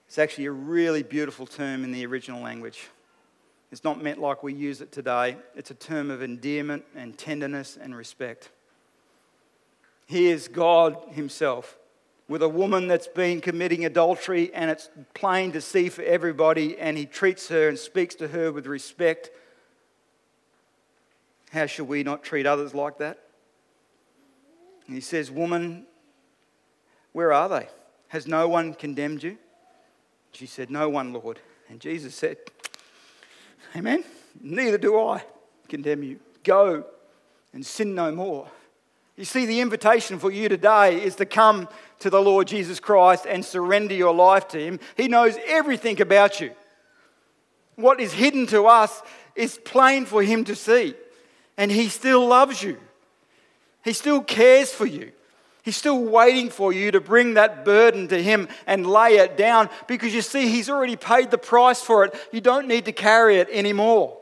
It's 0.06 0.18
actually 0.18 0.46
a 0.46 0.52
really 0.52 1.02
beautiful 1.02 1.46
term 1.46 1.84
in 1.84 1.92
the 1.92 2.04
original 2.04 2.42
language. 2.42 2.88
It's 3.70 3.84
not 3.84 4.02
meant 4.02 4.20
like 4.20 4.42
we 4.42 4.52
use 4.52 4.82
it 4.82 4.92
today, 4.92 5.38
it's 5.56 5.70
a 5.70 5.74
term 5.74 6.10
of 6.10 6.22
endearment 6.22 6.84
and 6.94 7.16
tenderness 7.16 7.78
and 7.80 7.96
respect. 7.96 8.50
Here's 10.04 10.48
God 10.48 10.98
Himself 11.12 11.78
with 12.28 12.42
a 12.42 12.48
woman 12.48 12.86
that's 12.86 13.08
been 13.08 13.40
committing 13.40 13.86
adultery, 13.86 14.52
and 14.52 14.70
it's 14.70 14.90
plain 15.14 15.52
to 15.52 15.60
see 15.62 15.88
for 15.88 16.02
everybody, 16.02 16.78
and 16.78 16.98
He 16.98 17.06
treats 17.06 17.48
her 17.48 17.68
and 17.68 17.78
speaks 17.78 18.14
to 18.16 18.28
her 18.28 18.52
with 18.52 18.66
respect. 18.66 19.30
How 21.50 21.64
should 21.64 21.88
we 21.88 22.02
not 22.02 22.22
treat 22.22 22.44
others 22.44 22.74
like 22.74 22.98
that? 22.98 23.21
And 24.92 24.96
he 24.98 25.00
says, 25.00 25.30
Woman, 25.30 25.86
where 27.12 27.32
are 27.32 27.48
they? 27.48 27.66
Has 28.08 28.26
no 28.26 28.46
one 28.46 28.74
condemned 28.74 29.22
you? 29.22 29.38
She 30.32 30.44
said, 30.44 30.70
No 30.70 30.90
one, 30.90 31.14
Lord. 31.14 31.38
And 31.70 31.80
Jesus 31.80 32.14
said, 32.14 32.36
Amen. 33.74 34.04
Neither 34.38 34.76
do 34.76 35.00
I 35.00 35.24
condemn 35.66 36.02
you. 36.02 36.20
Go 36.44 36.84
and 37.54 37.64
sin 37.64 37.94
no 37.94 38.12
more. 38.12 38.50
You 39.16 39.24
see, 39.24 39.46
the 39.46 39.60
invitation 39.60 40.18
for 40.18 40.30
you 40.30 40.50
today 40.50 41.02
is 41.02 41.16
to 41.16 41.24
come 41.24 41.70
to 42.00 42.10
the 42.10 42.20
Lord 42.20 42.46
Jesus 42.46 42.78
Christ 42.78 43.24
and 43.26 43.42
surrender 43.42 43.94
your 43.94 44.12
life 44.12 44.46
to 44.48 44.58
Him. 44.62 44.78
He 44.98 45.08
knows 45.08 45.38
everything 45.46 46.02
about 46.02 46.38
you. 46.38 46.50
What 47.76 47.98
is 47.98 48.12
hidden 48.12 48.46
to 48.48 48.66
us 48.66 49.00
is 49.34 49.58
plain 49.64 50.04
for 50.04 50.22
Him 50.22 50.44
to 50.44 50.54
see, 50.54 50.92
and 51.56 51.72
He 51.72 51.88
still 51.88 52.28
loves 52.28 52.62
you. 52.62 52.76
He 53.84 53.92
still 53.92 54.22
cares 54.22 54.72
for 54.72 54.86
you. 54.86 55.12
He's 55.62 55.76
still 55.76 56.02
waiting 56.02 56.50
for 56.50 56.72
you 56.72 56.90
to 56.90 57.00
bring 57.00 57.34
that 57.34 57.64
burden 57.64 58.08
to 58.08 58.20
Him 58.20 58.48
and 58.66 58.86
lay 58.86 59.18
it 59.18 59.36
down 59.36 59.70
because 59.86 60.12
you 60.12 60.22
see, 60.22 60.48
He's 60.48 60.68
already 60.68 60.96
paid 60.96 61.30
the 61.30 61.38
price 61.38 61.80
for 61.80 62.04
it. 62.04 62.14
You 62.32 62.40
don't 62.40 62.66
need 62.66 62.84
to 62.86 62.92
carry 62.92 63.36
it 63.36 63.48
anymore. 63.50 64.18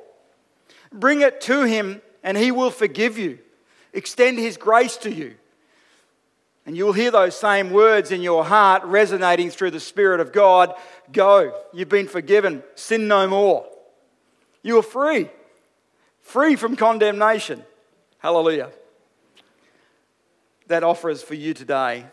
Bring 0.92 1.22
it 1.22 1.40
to 1.42 1.64
Him 1.64 2.02
and 2.22 2.36
He 2.36 2.50
will 2.50 2.70
forgive 2.70 3.16
you, 3.16 3.38
extend 3.94 4.38
His 4.38 4.58
grace 4.58 4.98
to 4.98 5.10
you. 5.10 5.34
And 6.66 6.76
you'll 6.76 6.92
hear 6.92 7.10
those 7.10 7.36
same 7.36 7.70
words 7.70 8.12
in 8.12 8.20
your 8.20 8.44
heart 8.44 8.84
resonating 8.84 9.48
through 9.48 9.70
the 9.70 9.80
Spirit 9.80 10.20
of 10.20 10.32
God 10.32 10.74
Go, 11.10 11.58
you've 11.72 11.88
been 11.88 12.06
forgiven, 12.06 12.62
sin 12.76 13.08
no 13.08 13.26
more. 13.26 13.66
You 14.62 14.78
are 14.78 14.82
free, 14.82 15.28
free 16.20 16.54
from 16.54 16.76
condemnation. 16.76 17.64
Hallelujah 18.18 18.70
that 20.70 20.84
offer 20.84 21.10
is 21.10 21.22
for 21.22 21.34
you 21.34 21.52
today. 21.52 22.06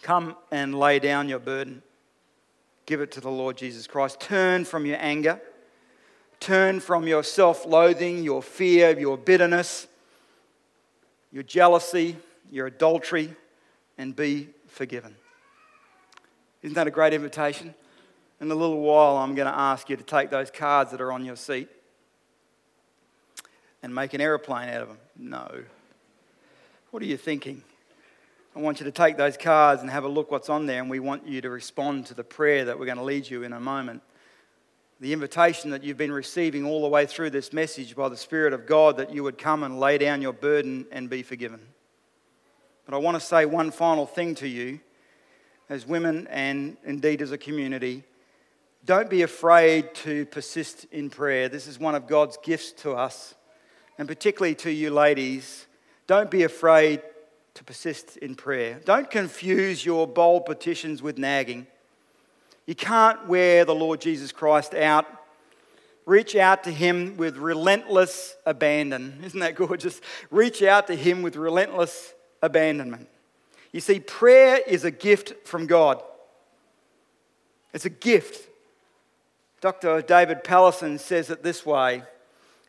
Come 0.00 0.36
and 0.50 0.78
lay 0.78 0.98
down 0.98 1.28
your 1.28 1.38
burden. 1.38 1.82
Give 2.86 3.02
it 3.02 3.12
to 3.12 3.20
the 3.20 3.30
Lord 3.30 3.58
Jesus 3.58 3.86
Christ. 3.86 4.20
Turn 4.20 4.64
from 4.64 4.86
your 4.86 4.96
anger. 4.98 5.40
Turn 6.40 6.80
from 6.80 7.06
your 7.06 7.22
self 7.22 7.66
loathing, 7.66 8.22
your 8.24 8.42
fear, 8.42 8.98
your 8.98 9.18
bitterness, 9.18 9.86
your 11.30 11.42
jealousy, 11.42 12.16
your 12.50 12.68
adultery, 12.68 13.34
and 13.98 14.16
be 14.16 14.48
forgiven. 14.68 15.14
Isn't 16.62 16.74
that 16.74 16.86
a 16.86 16.90
great 16.90 17.12
invitation? 17.12 17.74
In 18.40 18.50
a 18.50 18.54
little 18.54 18.80
while, 18.80 19.18
I'm 19.18 19.34
going 19.34 19.48
to 19.48 19.58
ask 19.58 19.90
you 19.90 19.96
to 19.96 20.02
take 20.02 20.30
those 20.30 20.50
cards 20.50 20.92
that 20.92 21.00
are 21.00 21.12
on 21.12 21.24
your 21.24 21.36
seat 21.36 21.68
and 23.82 23.94
make 23.94 24.14
an 24.14 24.22
aeroplane 24.22 24.70
out 24.70 24.82
of 24.82 24.88
them. 24.88 24.98
No. 25.18 25.64
What 26.90 27.02
are 27.02 27.06
you 27.06 27.18
thinking? 27.18 27.62
I 28.56 28.60
want 28.60 28.80
you 28.80 28.84
to 28.84 28.90
take 28.90 29.18
those 29.18 29.36
cards 29.36 29.82
and 29.82 29.90
have 29.90 30.04
a 30.04 30.08
look 30.08 30.30
what's 30.30 30.48
on 30.48 30.64
there, 30.64 30.80
and 30.80 30.88
we 30.88 31.00
want 31.00 31.28
you 31.28 31.42
to 31.42 31.50
respond 31.50 32.06
to 32.06 32.14
the 32.14 32.24
prayer 32.24 32.64
that 32.64 32.78
we're 32.78 32.86
going 32.86 32.96
to 32.96 33.04
lead 33.04 33.28
you 33.28 33.42
in 33.42 33.52
a 33.52 33.60
moment. 33.60 34.00
The 34.98 35.12
invitation 35.12 35.68
that 35.72 35.84
you've 35.84 35.98
been 35.98 36.10
receiving 36.10 36.64
all 36.64 36.80
the 36.80 36.88
way 36.88 37.04
through 37.04 37.28
this 37.28 37.52
message 37.52 37.94
by 37.94 38.08
the 38.08 38.16
Spirit 38.16 38.54
of 38.54 38.64
God 38.64 38.96
that 38.96 39.12
you 39.12 39.22
would 39.22 39.36
come 39.36 39.64
and 39.64 39.78
lay 39.78 39.98
down 39.98 40.22
your 40.22 40.32
burden 40.32 40.86
and 40.90 41.10
be 41.10 41.22
forgiven. 41.22 41.60
But 42.86 42.94
I 42.94 42.98
want 42.98 43.16
to 43.16 43.20
say 43.20 43.44
one 43.44 43.70
final 43.70 44.06
thing 44.06 44.34
to 44.36 44.48
you 44.48 44.80
as 45.68 45.86
women 45.86 46.26
and 46.28 46.78
indeed 46.84 47.20
as 47.20 47.32
a 47.32 47.38
community. 47.38 48.02
Don't 48.86 49.10
be 49.10 49.20
afraid 49.20 49.94
to 49.96 50.24
persist 50.24 50.86
in 50.90 51.10
prayer. 51.10 51.50
This 51.50 51.66
is 51.66 51.78
one 51.78 51.94
of 51.94 52.06
God's 52.06 52.38
gifts 52.42 52.72
to 52.80 52.92
us, 52.92 53.34
and 53.98 54.08
particularly 54.08 54.54
to 54.54 54.70
you 54.70 54.88
ladies. 54.88 55.66
Don't 56.08 56.30
be 56.30 56.42
afraid 56.42 57.02
to 57.52 57.62
persist 57.62 58.16
in 58.16 58.34
prayer. 58.34 58.80
Don't 58.84 59.10
confuse 59.10 59.84
your 59.84 60.06
bold 60.06 60.46
petitions 60.46 61.02
with 61.02 61.18
nagging. 61.18 61.66
You 62.66 62.74
can't 62.74 63.28
wear 63.28 63.64
the 63.66 63.74
Lord 63.74 64.00
Jesus 64.00 64.32
Christ 64.32 64.74
out. 64.74 65.06
Reach 66.06 66.34
out 66.34 66.64
to 66.64 66.70
Him 66.70 67.18
with 67.18 67.36
relentless 67.36 68.36
abandon. 68.46 69.20
Isn't 69.24 69.40
that 69.40 69.54
gorgeous? 69.54 70.00
Reach 70.30 70.62
out 70.62 70.86
to 70.86 70.96
Him 70.96 71.20
with 71.20 71.36
relentless 71.36 72.14
abandonment. 72.42 73.06
You 73.70 73.80
see, 73.80 74.00
prayer 74.00 74.60
is 74.66 74.84
a 74.84 74.90
gift 74.90 75.46
from 75.46 75.66
God. 75.66 76.02
It's 77.74 77.84
a 77.84 77.90
gift. 77.90 78.48
Dr. 79.60 80.00
David 80.00 80.42
Powlison 80.42 80.98
says 80.98 81.28
it 81.28 81.42
this 81.42 81.66
way 81.66 82.02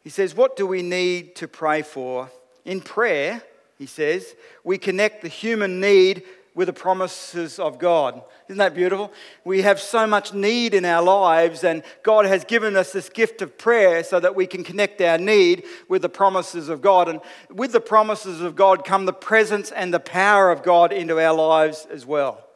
He 0.03 0.09
says, 0.09 0.35
What 0.35 0.57
do 0.57 0.67
we 0.67 0.81
need 0.81 1.37
to 1.37 1.47
pray 1.47 1.83
for? 1.83 2.29
In 2.65 2.81
prayer, 2.81 3.43
he 3.77 3.85
says, 3.85 4.35
we 4.63 4.77
connect 4.77 5.21
the 5.21 5.27
human 5.27 5.79
need 5.79 6.23
with 6.55 6.65
the 6.65 6.73
promises 6.73 7.57
of 7.59 7.79
God. 7.79 8.21
Isn't 8.49 8.57
that 8.57 8.73
beautiful? 8.73 9.13
We 9.45 9.61
have 9.61 9.79
so 9.79 10.05
much 10.05 10.33
need 10.33 10.73
in 10.73 10.83
our 10.83 11.01
lives, 11.01 11.63
and 11.63 11.83
God 12.03 12.25
has 12.25 12.43
given 12.43 12.75
us 12.75 12.91
this 12.91 13.07
gift 13.07 13.41
of 13.41 13.57
prayer 13.57 14.03
so 14.03 14.19
that 14.19 14.35
we 14.35 14.45
can 14.45 14.63
connect 14.63 14.99
our 14.99 15.17
need 15.17 15.63
with 15.87 16.01
the 16.01 16.09
promises 16.09 16.67
of 16.67 16.81
God. 16.81 17.07
And 17.07 17.21
with 17.49 17.71
the 17.71 17.79
promises 17.79 18.41
of 18.41 18.55
God 18.57 18.83
come 18.83 19.05
the 19.05 19.13
presence 19.13 19.71
and 19.71 19.93
the 19.93 19.99
power 20.01 20.51
of 20.51 20.63
God 20.63 20.91
into 20.91 21.17
our 21.19 21.33
lives 21.33 21.87
as 21.89 22.05
well. 22.05 22.48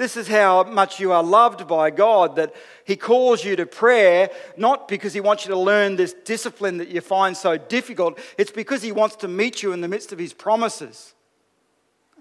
This 0.00 0.16
is 0.16 0.28
how 0.28 0.62
much 0.62 0.98
you 0.98 1.12
are 1.12 1.22
loved 1.22 1.68
by 1.68 1.90
God 1.90 2.36
that 2.36 2.54
He 2.86 2.96
calls 2.96 3.44
you 3.44 3.54
to 3.56 3.66
prayer, 3.66 4.30
not 4.56 4.88
because 4.88 5.12
He 5.12 5.20
wants 5.20 5.44
you 5.44 5.52
to 5.52 5.60
learn 5.60 5.96
this 5.96 6.14
discipline 6.14 6.78
that 6.78 6.88
you 6.88 7.02
find 7.02 7.36
so 7.36 7.58
difficult. 7.58 8.18
It's 8.38 8.50
because 8.50 8.80
He 8.80 8.92
wants 8.92 9.16
to 9.16 9.28
meet 9.28 9.62
you 9.62 9.74
in 9.74 9.82
the 9.82 9.88
midst 9.88 10.10
of 10.10 10.18
His 10.18 10.32
promises. 10.32 11.12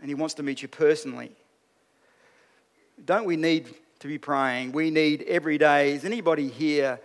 And 0.01 0.09
He 0.09 0.13
wants 0.13 0.33
to 0.33 0.43
meet 0.43 0.61
you 0.61 0.67
personally. 0.67 1.31
Don't 3.05 3.23
we 3.23 3.37
need 3.37 3.73
to 3.99 4.09
be 4.09 4.17
praying? 4.17 4.73
We 4.73 4.91
need 4.91 5.21
every 5.21 5.57
day. 5.57 5.93
Is 5.93 6.03
anybody 6.03 6.49
here 6.49 6.99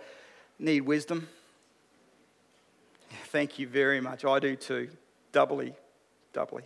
need 0.59 0.81
wisdom? 0.81 1.29
Thank 3.27 3.59
you 3.59 3.67
very 3.69 4.01
much. 4.01 4.25
I 4.25 4.39
do 4.39 4.57
too. 4.57 4.89
Doubly, 5.31 5.73
doubly. 6.33 6.63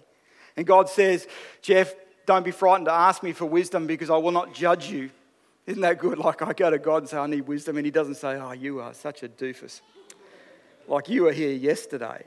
And 0.57 0.65
God 0.65 0.89
says, 0.89 1.27
Jeff, 1.61 1.93
don't 2.29 2.45
be 2.45 2.51
frightened 2.51 2.85
to 2.85 2.93
ask 2.93 3.23
me 3.23 3.33
for 3.33 3.45
wisdom 3.45 3.87
because 3.87 4.11
I 4.11 4.17
will 4.17 4.29
not 4.29 4.53
judge 4.53 4.87
you. 4.87 5.09
Isn't 5.65 5.81
that 5.81 5.97
good? 5.97 6.19
Like 6.29 6.43
I 6.43 6.53
go 6.53 6.69
to 6.69 6.77
God 6.77 6.97
and 6.97 7.09
say, 7.09 7.17
I 7.17 7.25
need 7.25 7.47
wisdom, 7.47 7.77
and 7.77 7.85
He 7.87 7.91
doesn't 7.91 8.15
say, 8.15 8.35
Oh, 8.35 8.51
you 8.51 8.79
are 8.81 8.93
such 8.93 9.23
a 9.23 9.27
doofus. 9.27 9.81
Like 10.87 11.09
you 11.09 11.23
were 11.23 11.31
here 11.31 11.51
yesterday. 11.51 12.23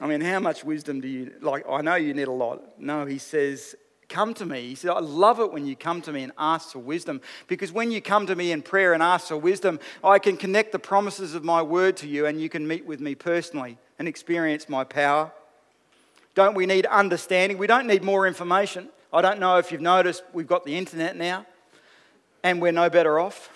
I 0.00 0.06
mean, 0.06 0.22
how 0.22 0.40
much 0.40 0.64
wisdom 0.64 1.02
do 1.02 1.08
you 1.08 1.34
like? 1.42 1.66
I 1.68 1.82
know 1.82 1.96
you 1.96 2.14
need 2.14 2.28
a 2.28 2.32
lot. 2.32 2.80
No, 2.80 3.04
He 3.04 3.18
says, 3.18 3.74
Come 4.08 4.32
to 4.32 4.46
me. 4.46 4.62
He 4.62 4.74
said, 4.74 4.92
I 4.92 5.00
love 5.00 5.40
it 5.40 5.52
when 5.52 5.66
you 5.66 5.76
come 5.76 6.00
to 6.02 6.12
me 6.12 6.22
and 6.22 6.32
ask 6.38 6.72
for 6.72 6.78
wisdom 6.78 7.20
because 7.48 7.70
when 7.70 7.90
you 7.90 8.00
come 8.00 8.26
to 8.28 8.34
me 8.34 8.50
in 8.50 8.62
prayer 8.62 8.94
and 8.94 9.02
ask 9.02 9.28
for 9.28 9.36
wisdom, 9.36 9.78
I 10.02 10.18
can 10.18 10.38
connect 10.38 10.72
the 10.72 10.78
promises 10.78 11.34
of 11.34 11.44
my 11.44 11.60
word 11.60 11.98
to 11.98 12.08
you 12.08 12.24
and 12.24 12.40
you 12.40 12.48
can 12.48 12.66
meet 12.66 12.86
with 12.86 13.00
me 13.00 13.14
personally 13.14 13.76
and 13.98 14.08
experience 14.08 14.70
my 14.70 14.84
power. 14.84 15.30
Don't 16.34 16.54
we 16.54 16.64
need 16.64 16.86
understanding? 16.86 17.58
We 17.58 17.66
don't 17.66 17.86
need 17.86 18.02
more 18.02 18.26
information. 18.26 18.88
I 19.12 19.22
don't 19.22 19.40
know 19.40 19.56
if 19.56 19.72
you've 19.72 19.80
noticed, 19.80 20.22
we've 20.32 20.46
got 20.46 20.64
the 20.64 20.76
internet 20.76 21.16
now, 21.16 21.46
and 22.42 22.60
we're 22.60 22.72
no 22.72 22.90
better 22.90 23.18
off. 23.18 23.50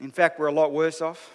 In 0.00 0.10
fact, 0.10 0.38
we're 0.38 0.46
a 0.46 0.52
lot 0.52 0.72
worse 0.72 1.02
off. 1.02 1.32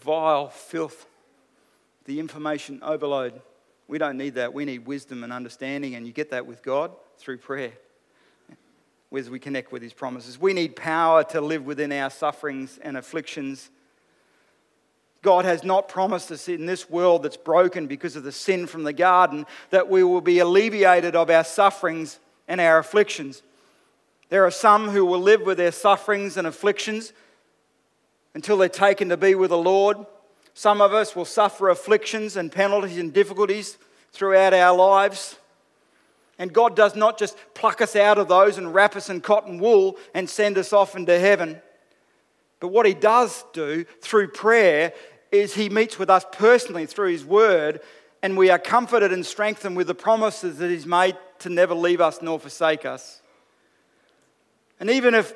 Vile 0.00 0.48
filth, 0.48 1.06
the 2.04 2.20
information 2.20 2.80
overload. 2.82 3.40
We 3.88 3.98
don't 3.98 4.16
need 4.16 4.34
that. 4.34 4.54
We 4.54 4.64
need 4.64 4.86
wisdom 4.86 5.24
and 5.24 5.32
understanding, 5.32 5.96
and 5.96 6.06
you 6.06 6.12
get 6.12 6.30
that 6.30 6.46
with 6.46 6.62
God 6.62 6.92
through 7.18 7.38
prayer 7.38 7.72
as 9.14 9.30
we 9.30 9.38
connect 9.38 9.72
with 9.72 9.82
His 9.82 9.92
promises. 9.92 10.38
We 10.38 10.52
need 10.52 10.76
power 10.76 11.24
to 11.24 11.40
live 11.40 11.64
within 11.64 11.90
our 11.90 12.10
sufferings 12.10 12.78
and 12.82 12.96
afflictions 12.96 13.70
God 15.26 15.44
has 15.44 15.64
not 15.64 15.88
promised 15.88 16.30
us 16.30 16.48
in 16.48 16.66
this 16.66 16.88
world 16.88 17.24
that's 17.24 17.36
broken 17.36 17.88
because 17.88 18.14
of 18.14 18.22
the 18.22 18.30
sin 18.30 18.68
from 18.68 18.84
the 18.84 18.92
garden 18.92 19.44
that 19.70 19.90
we 19.90 20.04
will 20.04 20.20
be 20.20 20.38
alleviated 20.38 21.16
of 21.16 21.30
our 21.30 21.42
sufferings 21.42 22.20
and 22.46 22.60
our 22.60 22.78
afflictions. 22.78 23.42
There 24.28 24.46
are 24.46 24.52
some 24.52 24.90
who 24.90 25.04
will 25.04 25.18
live 25.18 25.40
with 25.42 25.58
their 25.58 25.72
sufferings 25.72 26.36
and 26.36 26.46
afflictions 26.46 27.12
until 28.34 28.56
they're 28.56 28.68
taken 28.68 29.08
to 29.08 29.16
be 29.16 29.34
with 29.34 29.50
the 29.50 29.58
Lord. 29.58 29.96
Some 30.54 30.80
of 30.80 30.94
us 30.94 31.16
will 31.16 31.24
suffer 31.24 31.70
afflictions 31.70 32.36
and 32.36 32.52
penalties 32.52 32.98
and 32.98 33.12
difficulties 33.12 33.78
throughout 34.12 34.54
our 34.54 34.76
lives. 34.76 35.34
And 36.38 36.52
God 36.52 36.76
does 36.76 36.94
not 36.94 37.18
just 37.18 37.36
pluck 37.52 37.80
us 37.80 37.96
out 37.96 38.18
of 38.18 38.28
those 38.28 38.58
and 38.58 38.72
wrap 38.72 38.94
us 38.94 39.10
in 39.10 39.22
cotton 39.22 39.58
wool 39.58 39.96
and 40.14 40.30
send 40.30 40.56
us 40.56 40.72
off 40.72 40.94
into 40.94 41.18
heaven. 41.18 41.60
But 42.60 42.68
what 42.68 42.86
He 42.86 42.94
does 42.94 43.44
do 43.52 43.84
through 44.00 44.28
prayer 44.28 44.92
is 45.32 45.54
he 45.54 45.68
meets 45.68 45.98
with 45.98 46.10
us 46.10 46.24
personally 46.32 46.86
through 46.86 47.10
his 47.10 47.24
word, 47.24 47.80
and 48.22 48.36
we 48.36 48.50
are 48.50 48.58
comforted 48.58 49.12
and 49.12 49.24
strengthened 49.24 49.76
with 49.76 49.86
the 49.86 49.94
promises 49.94 50.58
that 50.58 50.70
he's 50.70 50.86
made 50.86 51.16
to 51.40 51.50
never 51.50 51.74
leave 51.74 52.00
us 52.00 52.22
nor 52.22 52.38
forsake 52.38 52.84
us. 52.84 53.20
And 54.80 54.90
even 54.90 55.14
if 55.14 55.34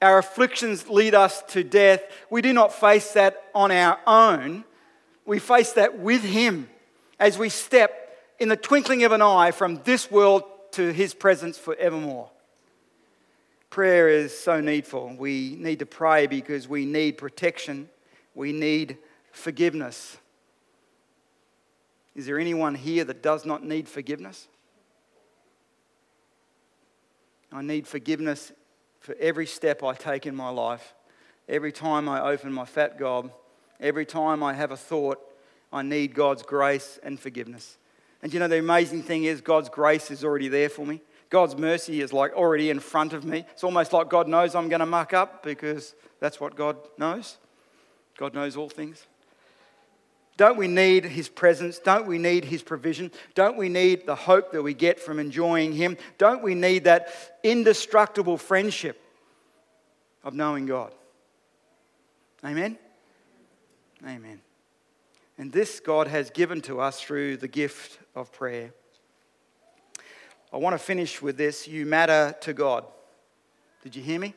our 0.00 0.18
afflictions 0.18 0.88
lead 0.88 1.14
us 1.14 1.42
to 1.48 1.62
death, 1.62 2.02
we 2.30 2.42
do 2.42 2.52
not 2.52 2.72
face 2.72 3.12
that 3.12 3.44
on 3.54 3.70
our 3.70 3.98
own. 4.06 4.64
We 5.24 5.38
face 5.38 5.72
that 5.72 5.98
with 5.98 6.22
him 6.22 6.68
as 7.20 7.38
we 7.38 7.48
step 7.48 7.98
in 8.38 8.48
the 8.48 8.56
twinkling 8.56 9.04
of 9.04 9.12
an 9.12 9.22
eye 9.22 9.52
from 9.52 9.80
this 9.84 10.10
world 10.10 10.42
to 10.72 10.92
his 10.92 11.14
presence 11.14 11.56
forevermore. 11.56 12.28
Prayer 13.70 14.08
is 14.08 14.36
so 14.36 14.60
needful. 14.60 15.14
We 15.16 15.56
need 15.58 15.78
to 15.78 15.86
pray 15.86 16.26
because 16.26 16.68
we 16.68 16.84
need 16.84 17.16
protection. 17.16 17.88
We 18.34 18.52
need 18.52 18.98
forgiveness. 19.32 20.16
Is 22.14 22.26
there 22.26 22.38
anyone 22.38 22.74
here 22.74 23.04
that 23.04 23.22
does 23.22 23.44
not 23.44 23.64
need 23.64 23.88
forgiveness? 23.88 24.46
I 27.50 27.62
need 27.62 27.86
forgiveness 27.86 28.52
for 29.00 29.16
every 29.18 29.46
step 29.46 29.82
I 29.82 29.94
take 29.94 30.26
in 30.26 30.36
my 30.36 30.50
life. 30.50 30.94
Every 31.48 31.72
time 31.72 32.08
I 32.08 32.20
open 32.20 32.52
my 32.52 32.64
fat 32.64 32.98
gob, 32.98 33.32
every 33.80 34.06
time 34.06 34.42
I 34.42 34.54
have 34.54 34.70
a 34.70 34.76
thought, 34.76 35.18
I 35.72 35.82
need 35.82 36.14
God's 36.14 36.42
grace 36.42 36.98
and 37.02 37.18
forgiveness. 37.18 37.78
And 38.22 38.32
you 38.32 38.38
know, 38.38 38.48
the 38.48 38.58
amazing 38.58 39.02
thing 39.02 39.24
is, 39.24 39.40
God's 39.40 39.68
grace 39.68 40.10
is 40.10 40.22
already 40.24 40.48
there 40.48 40.68
for 40.68 40.86
me. 40.86 41.00
God's 41.28 41.56
mercy 41.56 42.02
is 42.02 42.12
like 42.12 42.32
already 42.34 42.70
in 42.70 42.78
front 42.78 43.14
of 43.14 43.24
me. 43.24 43.44
It's 43.52 43.64
almost 43.64 43.92
like 43.92 44.08
God 44.08 44.28
knows 44.28 44.54
I'm 44.54 44.68
going 44.68 44.80
to 44.80 44.86
muck 44.86 45.14
up 45.14 45.42
because 45.42 45.94
that's 46.20 46.38
what 46.38 46.54
God 46.54 46.76
knows. 46.98 47.38
God 48.18 48.34
knows 48.34 48.56
all 48.56 48.68
things. 48.68 49.06
Don't 50.36 50.56
we 50.56 50.66
need 50.66 51.04
His 51.04 51.28
presence? 51.28 51.78
Don't 51.78 52.06
we 52.06 52.18
need 52.18 52.44
His 52.44 52.62
provision? 52.62 53.10
Don't 53.34 53.56
we 53.56 53.68
need 53.68 54.06
the 54.06 54.14
hope 54.14 54.52
that 54.52 54.62
we 54.62 54.74
get 54.74 54.98
from 54.98 55.18
enjoying 55.18 55.72
Him? 55.72 55.96
Don't 56.18 56.42
we 56.42 56.54
need 56.54 56.84
that 56.84 57.08
indestructible 57.42 58.38
friendship 58.38 59.00
of 60.24 60.34
knowing 60.34 60.66
God? 60.66 60.92
Amen? 62.44 62.78
Amen. 64.04 64.40
And 65.38 65.52
this 65.52 65.80
God 65.80 66.08
has 66.08 66.30
given 66.30 66.60
to 66.62 66.80
us 66.80 67.00
through 67.00 67.36
the 67.36 67.48
gift 67.48 67.98
of 68.14 68.32
prayer. 68.32 68.72
I 70.52 70.56
want 70.56 70.74
to 70.74 70.78
finish 70.78 71.22
with 71.22 71.36
this 71.36 71.66
you 71.66 71.86
matter 71.86 72.34
to 72.40 72.52
God. 72.52 72.84
Did 73.82 73.96
you 73.96 74.02
hear 74.02 74.20
me? 74.20 74.34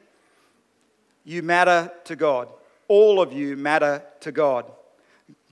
You 1.24 1.42
matter 1.42 1.92
to 2.06 2.16
God. 2.16 2.50
All 2.88 3.20
of 3.20 3.34
you 3.34 3.58
matter 3.58 4.04
to 4.22 4.32
God. 4.32 4.72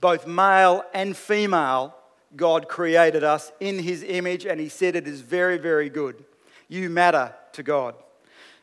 Both 0.00 0.26
male 0.26 0.84
and 0.92 1.16
female, 1.16 1.94
God 2.36 2.68
created 2.68 3.24
us 3.24 3.52
in 3.60 3.78
His 3.78 4.02
image, 4.02 4.44
and 4.44 4.60
He 4.60 4.68
said 4.68 4.96
it 4.96 5.06
is 5.08 5.20
very, 5.20 5.58
very 5.58 5.88
good. 5.88 6.24
You 6.68 6.90
matter 6.90 7.34
to 7.52 7.62
God. 7.62 7.94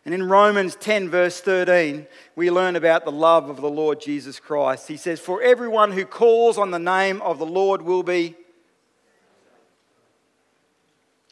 And 0.04 0.16
in 0.16 0.28
Romans 0.28 0.76
10, 0.76 1.10
verse 1.10 1.42
13, 1.42 2.08
we 2.36 2.50
learn 2.50 2.76
about 2.76 3.06
the 3.06 3.12
love 3.12 3.50
of 3.50 3.62
the 3.62 3.70
Lord 3.70 4.02
Jesus 4.02 4.40
Christ. 4.40 4.88
He 4.88 4.98
says, 4.98 5.20
For 5.20 5.44
everyone 5.44 5.92
who 5.92 6.06
calls 6.06 6.58
on 6.58 6.72
the 6.72 6.80
name 6.80 7.22
of 7.22 7.38
the 7.38 7.46
Lord 7.46 7.84
will 7.84 8.02
be. 8.02 8.36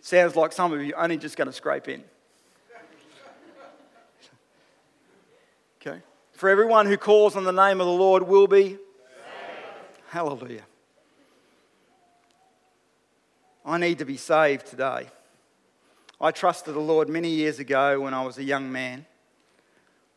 Sounds 0.01 0.35
like 0.35 0.53
some 0.53 0.71
of 0.71 0.81
you 0.83 0.93
are 0.95 1.03
only 1.03 1.17
just 1.17 1.35
going 1.35 1.47
to 1.47 1.53
scrape 1.53 1.87
in. 1.87 2.03
Okay. 5.81 6.01
For 6.33 6.49
everyone 6.49 6.85
who 6.85 6.97
calls 6.97 7.35
on 7.35 7.43
the 7.43 7.51
name 7.51 7.81
of 7.81 7.87
the 7.87 7.93
Lord 7.93 8.23
will 8.23 8.47
be. 8.47 8.77
Hallelujah. 10.09 10.63
I 13.63 13.77
need 13.77 13.99
to 13.99 14.05
be 14.05 14.17
saved 14.17 14.65
today. 14.65 15.07
I 16.19 16.31
trusted 16.31 16.73
the 16.73 16.79
Lord 16.79 17.07
many 17.07 17.29
years 17.29 17.59
ago 17.59 18.01
when 18.01 18.15
I 18.15 18.25
was 18.25 18.39
a 18.39 18.43
young 18.43 18.71
man, 18.71 19.05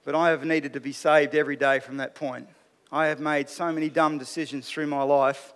but 0.07 0.14
I 0.14 0.31
have 0.31 0.46
needed 0.46 0.72
to 0.72 0.81
be 0.81 0.92
saved 0.92 1.35
every 1.35 1.57
day 1.57 1.78
from 1.78 1.98
that 1.98 2.14
point. 2.14 2.48
I 2.90 3.09
have 3.09 3.20
made 3.20 3.50
so 3.50 3.70
many 3.70 3.90
dumb 3.90 4.16
decisions 4.16 4.66
through 4.66 4.87
my 4.87 5.02
life, 5.02 5.52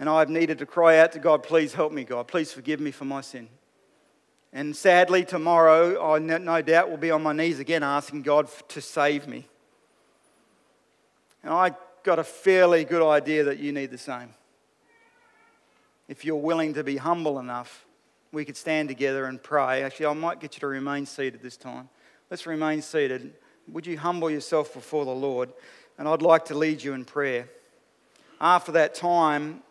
and 0.00 0.08
I 0.08 0.18
have 0.18 0.28
needed 0.28 0.58
to 0.58 0.66
cry 0.66 0.98
out 0.98 1.12
to 1.12 1.20
God, 1.20 1.44
please 1.44 1.74
help 1.74 1.92
me, 1.92 2.02
God. 2.02 2.26
Please 2.26 2.52
forgive 2.52 2.80
me 2.80 2.90
for 2.90 3.04
my 3.04 3.20
sin. 3.20 3.48
And 4.52 4.74
sadly, 4.74 5.24
tomorrow, 5.24 6.12
I 6.12 6.18
no 6.18 6.60
doubt 6.60 6.90
will 6.90 6.96
be 6.96 7.12
on 7.12 7.22
my 7.22 7.32
knees 7.32 7.60
again 7.60 7.84
asking 7.84 8.22
God 8.22 8.48
to 8.70 8.80
save 8.80 9.28
me. 9.28 9.46
And 11.44 11.54
I 11.54 11.74
got 12.04 12.18
a 12.18 12.24
fairly 12.24 12.84
good 12.84 13.02
idea 13.02 13.44
that 13.44 13.58
you 13.58 13.72
need 13.72 13.90
the 13.90 13.98
same. 13.98 14.28
If 16.06 16.24
you're 16.24 16.36
willing 16.36 16.74
to 16.74 16.84
be 16.84 16.98
humble 16.98 17.38
enough, 17.38 17.86
we 18.30 18.44
could 18.44 18.56
stand 18.56 18.88
together 18.88 19.24
and 19.24 19.42
pray. 19.42 19.82
Actually, 19.82 20.06
I 20.06 20.12
might 20.12 20.38
get 20.38 20.54
you 20.54 20.60
to 20.60 20.66
remain 20.66 21.06
seated 21.06 21.40
this 21.42 21.56
time. 21.56 21.88
Let's 22.30 22.46
remain 22.46 22.82
seated. 22.82 23.32
Would 23.68 23.86
you 23.86 23.98
humble 23.98 24.30
yourself 24.30 24.74
before 24.74 25.06
the 25.06 25.10
Lord? 25.10 25.50
And 25.98 26.06
I'd 26.06 26.20
like 26.20 26.44
to 26.46 26.54
lead 26.54 26.82
you 26.82 26.92
in 26.92 27.04
prayer. 27.06 27.48
After 28.40 28.72
that 28.72 28.94
time, 28.94 29.62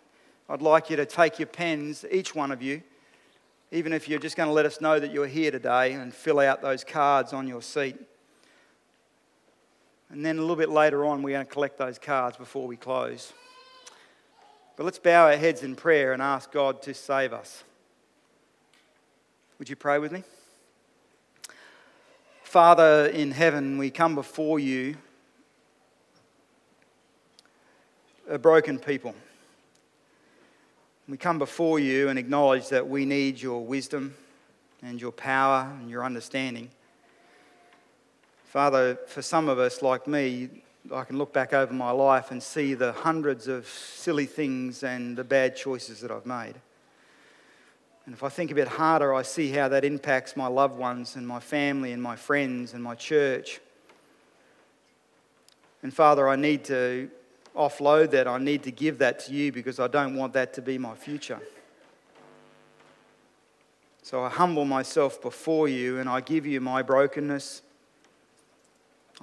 I'd 0.50 0.62
like 0.62 0.90
you 0.90 0.96
to 0.96 1.06
take 1.06 1.38
your 1.38 1.48
pens, 1.48 2.04
each 2.12 2.34
one 2.34 2.52
of 2.52 2.64
you, 2.64 2.82
even 3.72 3.94
if 3.94 4.10
you're 4.10 4.20
just 4.20 4.36
going 4.36 4.48
to 4.48 4.54
let 4.54 4.66
us 4.66 4.82
know 4.82 5.00
that 5.00 5.12
you're 5.12 5.28
here 5.28 5.52
today 5.52 5.94
and 5.94 6.14
fill 6.14 6.40
out 6.40 6.62
those 6.62 6.84
cards 6.84 7.34
on 7.34 7.48
your 7.48 7.62
seat. 7.62 7.98
And 10.10 10.26
then 10.26 10.38
a 10.38 10.42
little 10.42 10.56
bit 10.56 10.70
later 10.70 11.06
on, 11.06 11.24
we're 11.24 11.36
going 11.36 11.46
to 11.46 11.52
collect 11.52 11.78
those 11.78 11.98
cards 11.98 12.38
before 12.38 12.68
we 12.68 12.76
close. 12.76 13.34
But 14.76 14.84
let's 14.84 15.00
bow 15.00 15.26
our 15.26 15.38
heads 15.38 15.64
in 15.64 15.76
prayer 15.76 16.14
and 16.14 16.22
ask 16.22 16.52
God 16.52 16.82
to 16.84 16.94
save 16.94 17.34
us. 17.34 17.64
Would 19.60 19.70
you 19.70 19.76
pray 19.76 20.00
with 20.00 20.12
me? 20.12 20.24
Father 22.44 23.08
in 23.08 23.32
heaven, 23.32 23.78
we 23.78 23.90
come 23.90 24.14
before 24.14 24.60
you, 24.60 24.96
a 28.30 28.38
broken 28.38 28.78
people. 28.78 29.16
We 31.08 31.18
come 31.18 31.40
before 31.40 31.80
you 31.80 32.10
and 32.10 32.18
acknowledge 32.18 32.70
that 32.70 32.88
we 32.88 33.06
need 33.06 33.42
your 33.42 33.66
wisdom 33.66 34.16
and 34.82 35.02
your 35.02 35.12
power 35.12 35.72
and 35.80 35.90
your 35.90 36.06
understanding. 36.06 36.70
Father, 38.54 39.00
for 39.08 39.24
some 39.24 39.50
of 39.50 39.58
us 39.58 39.82
like 39.82 40.06
me, 40.06 40.48
I 40.94 41.06
can 41.06 41.18
look 41.18 41.34
back 41.34 41.54
over 41.54 41.74
my 41.74 41.90
life 41.90 42.30
and 42.30 42.44
see 42.44 42.76
the 42.76 42.92
hundreds 42.94 43.48
of 43.48 43.68
silly 43.68 44.28
things 44.28 44.84
and 44.84 45.18
the 45.18 45.24
bad 45.24 45.56
choices 45.56 46.02
that 46.02 46.12
I've 46.12 46.28
made. 46.28 46.54
And 48.06 48.14
if 48.14 48.22
I 48.22 48.30
think 48.30 48.52
a 48.52 48.54
bit 48.54 48.68
harder, 48.68 49.12
I 49.12 49.24
see 49.24 49.50
how 49.50 49.70
that 49.70 49.84
impacts 49.84 50.38
my 50.38 50.46
loved 50.46 50.78
ones 50.78 51.16
and 51.16 51.28
my 51.28 51.40
family 51.40 51.94
and 51.94 52.00
my 52.04 52.16
friends 52.16 52.76
and 52.76 52.84
my 52.84 52.94
church. 52.94 53.60
And 55.82 55.92
Father, 55.92 56.30
I 56.30 56.36
need 56.36 56.64
to 56.66 57.10
offload 57.58 58.12
that. 58.12 58.28
I 58.28 58.38
need 58.38 58.62
to 58.66 58.72
give 58.72 59.00
that 59.00 59.18
to 59.22 59.34
you 59.34 59.52
because 59.52 59.80
I 59.80 59.88
don't 59.88 60.16
want 60.16 60.34
that 60.34 60.54
to 60.54 60.62
be 60.62 60.78
my 60.78 60.94
future. 60.94 61.40
So 64.04 64.24
I 64.24 64.30
humble 64.30 64.66
myself 64.66 65.20
before 65.24 65.68
you 65.68 65.98
and 65.98 66.08
I 66.08 66.22
give 66.22 66.46
you 66.46 66.62
my 66.62 66.84
brokenness. 66.84 67.63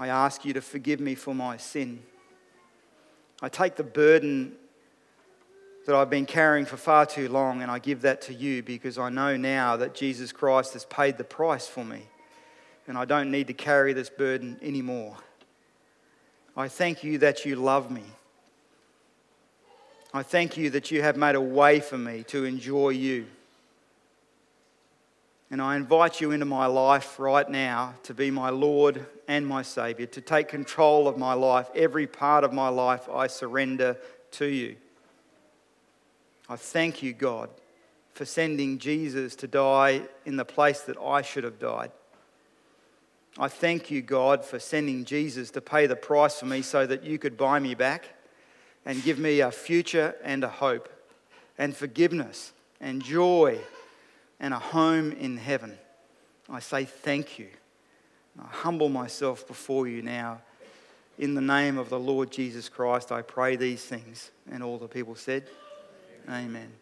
I 0.01 0.09
ask 0.09 0.45
you 0.45 0.53
to 0.55 0.61
forgive 0.61 0.99
me 0.99 1.15
for 1.15 1.35
my 1.35 1.57
sin. 1.57 2.03
I 3.43 3.49
take 3.49 3.77
the 3.77 3.85
burden 3.85 4.55
that 5.87 5.95
I've 5.95 6.11
been 6.11 6.27
carrying 6.27 6.67
for 6.67 6.77
far 6.77 7.07
too 7.07 7.29
long 7.29 7.63
and 7.63 7.71
I 7.71 7.79
give 7.79 8.03
that 8.03 8.23
to 8.23 8.35
you 8.35 8.63
because 8.63 8.99
I 8.99 9.09
know 9.09 9.37
now 9.37 9.77
that 9.77 9.95
Jesus 9.95 10.33
Christ 10.33 10.73
has 10.73 10.85
paid 10.85 11.19
the 11.19 11.25
price 11.25 11.67
for 11.67 11.85
me 11.85 12.03
and 12.87 12.99
I 12.99 13.05
don't 13.05 13.31
need 13.31 13.47
to 13.47 13.55
carry 13.55 13.93
this 13.93 14.11
burden 14.11 14.59
anymore. 14.63 15.17
I 16.57 16.69
thank 16.69 17.05
you 17.05 17.19
that 17.19 17.45
you 17.45 17.57
love 17.57 17.91
me 17.91 18.05
I 20.13 20.25
thank 20.25 20.57
you 20.57 20.71
that 20.71 20.91
you 20.91 21.03
have 21.03 21.17
made 21.17 21.37
a 21.37 21.41
way 21.41 21.79
for 21.79 21.97
me 21.97 22.25
to 22.25 22.45
enjoy 22.45 22.89
you. 22.89 23.27
And 25.51 25.61
I 25.61 25.75
invite 25.75 26.21
you 26.21 26.31
into 26.31 26.47
my 26.47 26.67
life 26.67 27.19
right 27.19 27.49
now 27.49 27.95
to 28.05 28.15
be 28.15 28.31
my 28.31 28.51
Lord 28.51 29.05
and 29.27 29.45
my 29.45 29.63
Savior, 29.63 30.07
to 30.07 30.21
take 30.21 30.47
control 30.47 31.09
of 31.09 31.19
my 31.19 31.33
life. 31.33 31.69
Every 31.75 32.07
part 32.07 32.45
of 32.45 32.53
my 32.53 32.69
life 32.69 33.09
I 33.09 33.27
surrender 33.27 33.97
to 34.33 34.47
you. 34.47 34.77
I 36.49 36.55
thank 36.55 37.03
you, 37.03 37.13
God, 37.13 37.51
for 38.15 38.25
sending 38.25 38.79
Jesus 38.79 39.35
to 39.37 39.49
die 39.49 40.03
in 40.25 40.37
the 40.37 40.45
place 40.45 40.83
that 40.83 40.99
I 40.99 41.23
should 41.23 41.45
have 41.45 41.59
died. 41.59 41.91
I 43.39 43.49
thank 43.49 43.91
you, 43.91 44.03
God, 44.03 44.45
for 44.45 44.59
sending 44.59 45.05
Jesus 45.05 45.51
to 45.53 45.61
pay 45.61 45.87
the 45.87 45.97
price 45.97 46.39
for 46.39 46.47
me 46.47 46.63
so 46.63 46.87
that 46.87 47.05
you 47.05 47.19
could 47.19 47.37
buy 47.37 47.59
me 47.59 47.75
back 47.75 48.09
and 48.85 49.03
give 49.03 49.19
me 49.19 49.41
a 49.41 49.51
future 49.51 50.15
and 50.23 50.45
a 50.45 50.49
hope, 50.49 50.89
and 51.59 51.77
forgiveness 51.77 52.53
and 52.81 53.03
joy 53.03 53.61
and 54.41 54.55
a 54.55 54.59
home 54.59 55.13
in 55.13 55.37
heaven. 55.37 55.79
I 56.49 56.61
say 56.61 56.85
thank 56.85 57.39
you. 57.39 57.49
I 58.41 58.47
humble 58.47 58.89
myself 58.89 59.47
before 59.47 59.87
you 59.87 60.03
now. 60.03 60.41
In 61.19 61.35
the 61.35 61.41
name 61.41 61.77
of 61.77 61.91
the 61.91 61.99
Lord 61.99 62.31
Jesus 62.31 62.69
Christ, 62.69 63.13
I 63.13 63.23
pray 63.23 63.57
these 63.57 63.85
things. 63.85 64.31
And 64.51 64.63
all 64.63 64.79
the 64.79 64.89
people 64.89 65.15
said, 65.15 65.45
Amen. 66.27 66.47
Amen. 66.47 66.73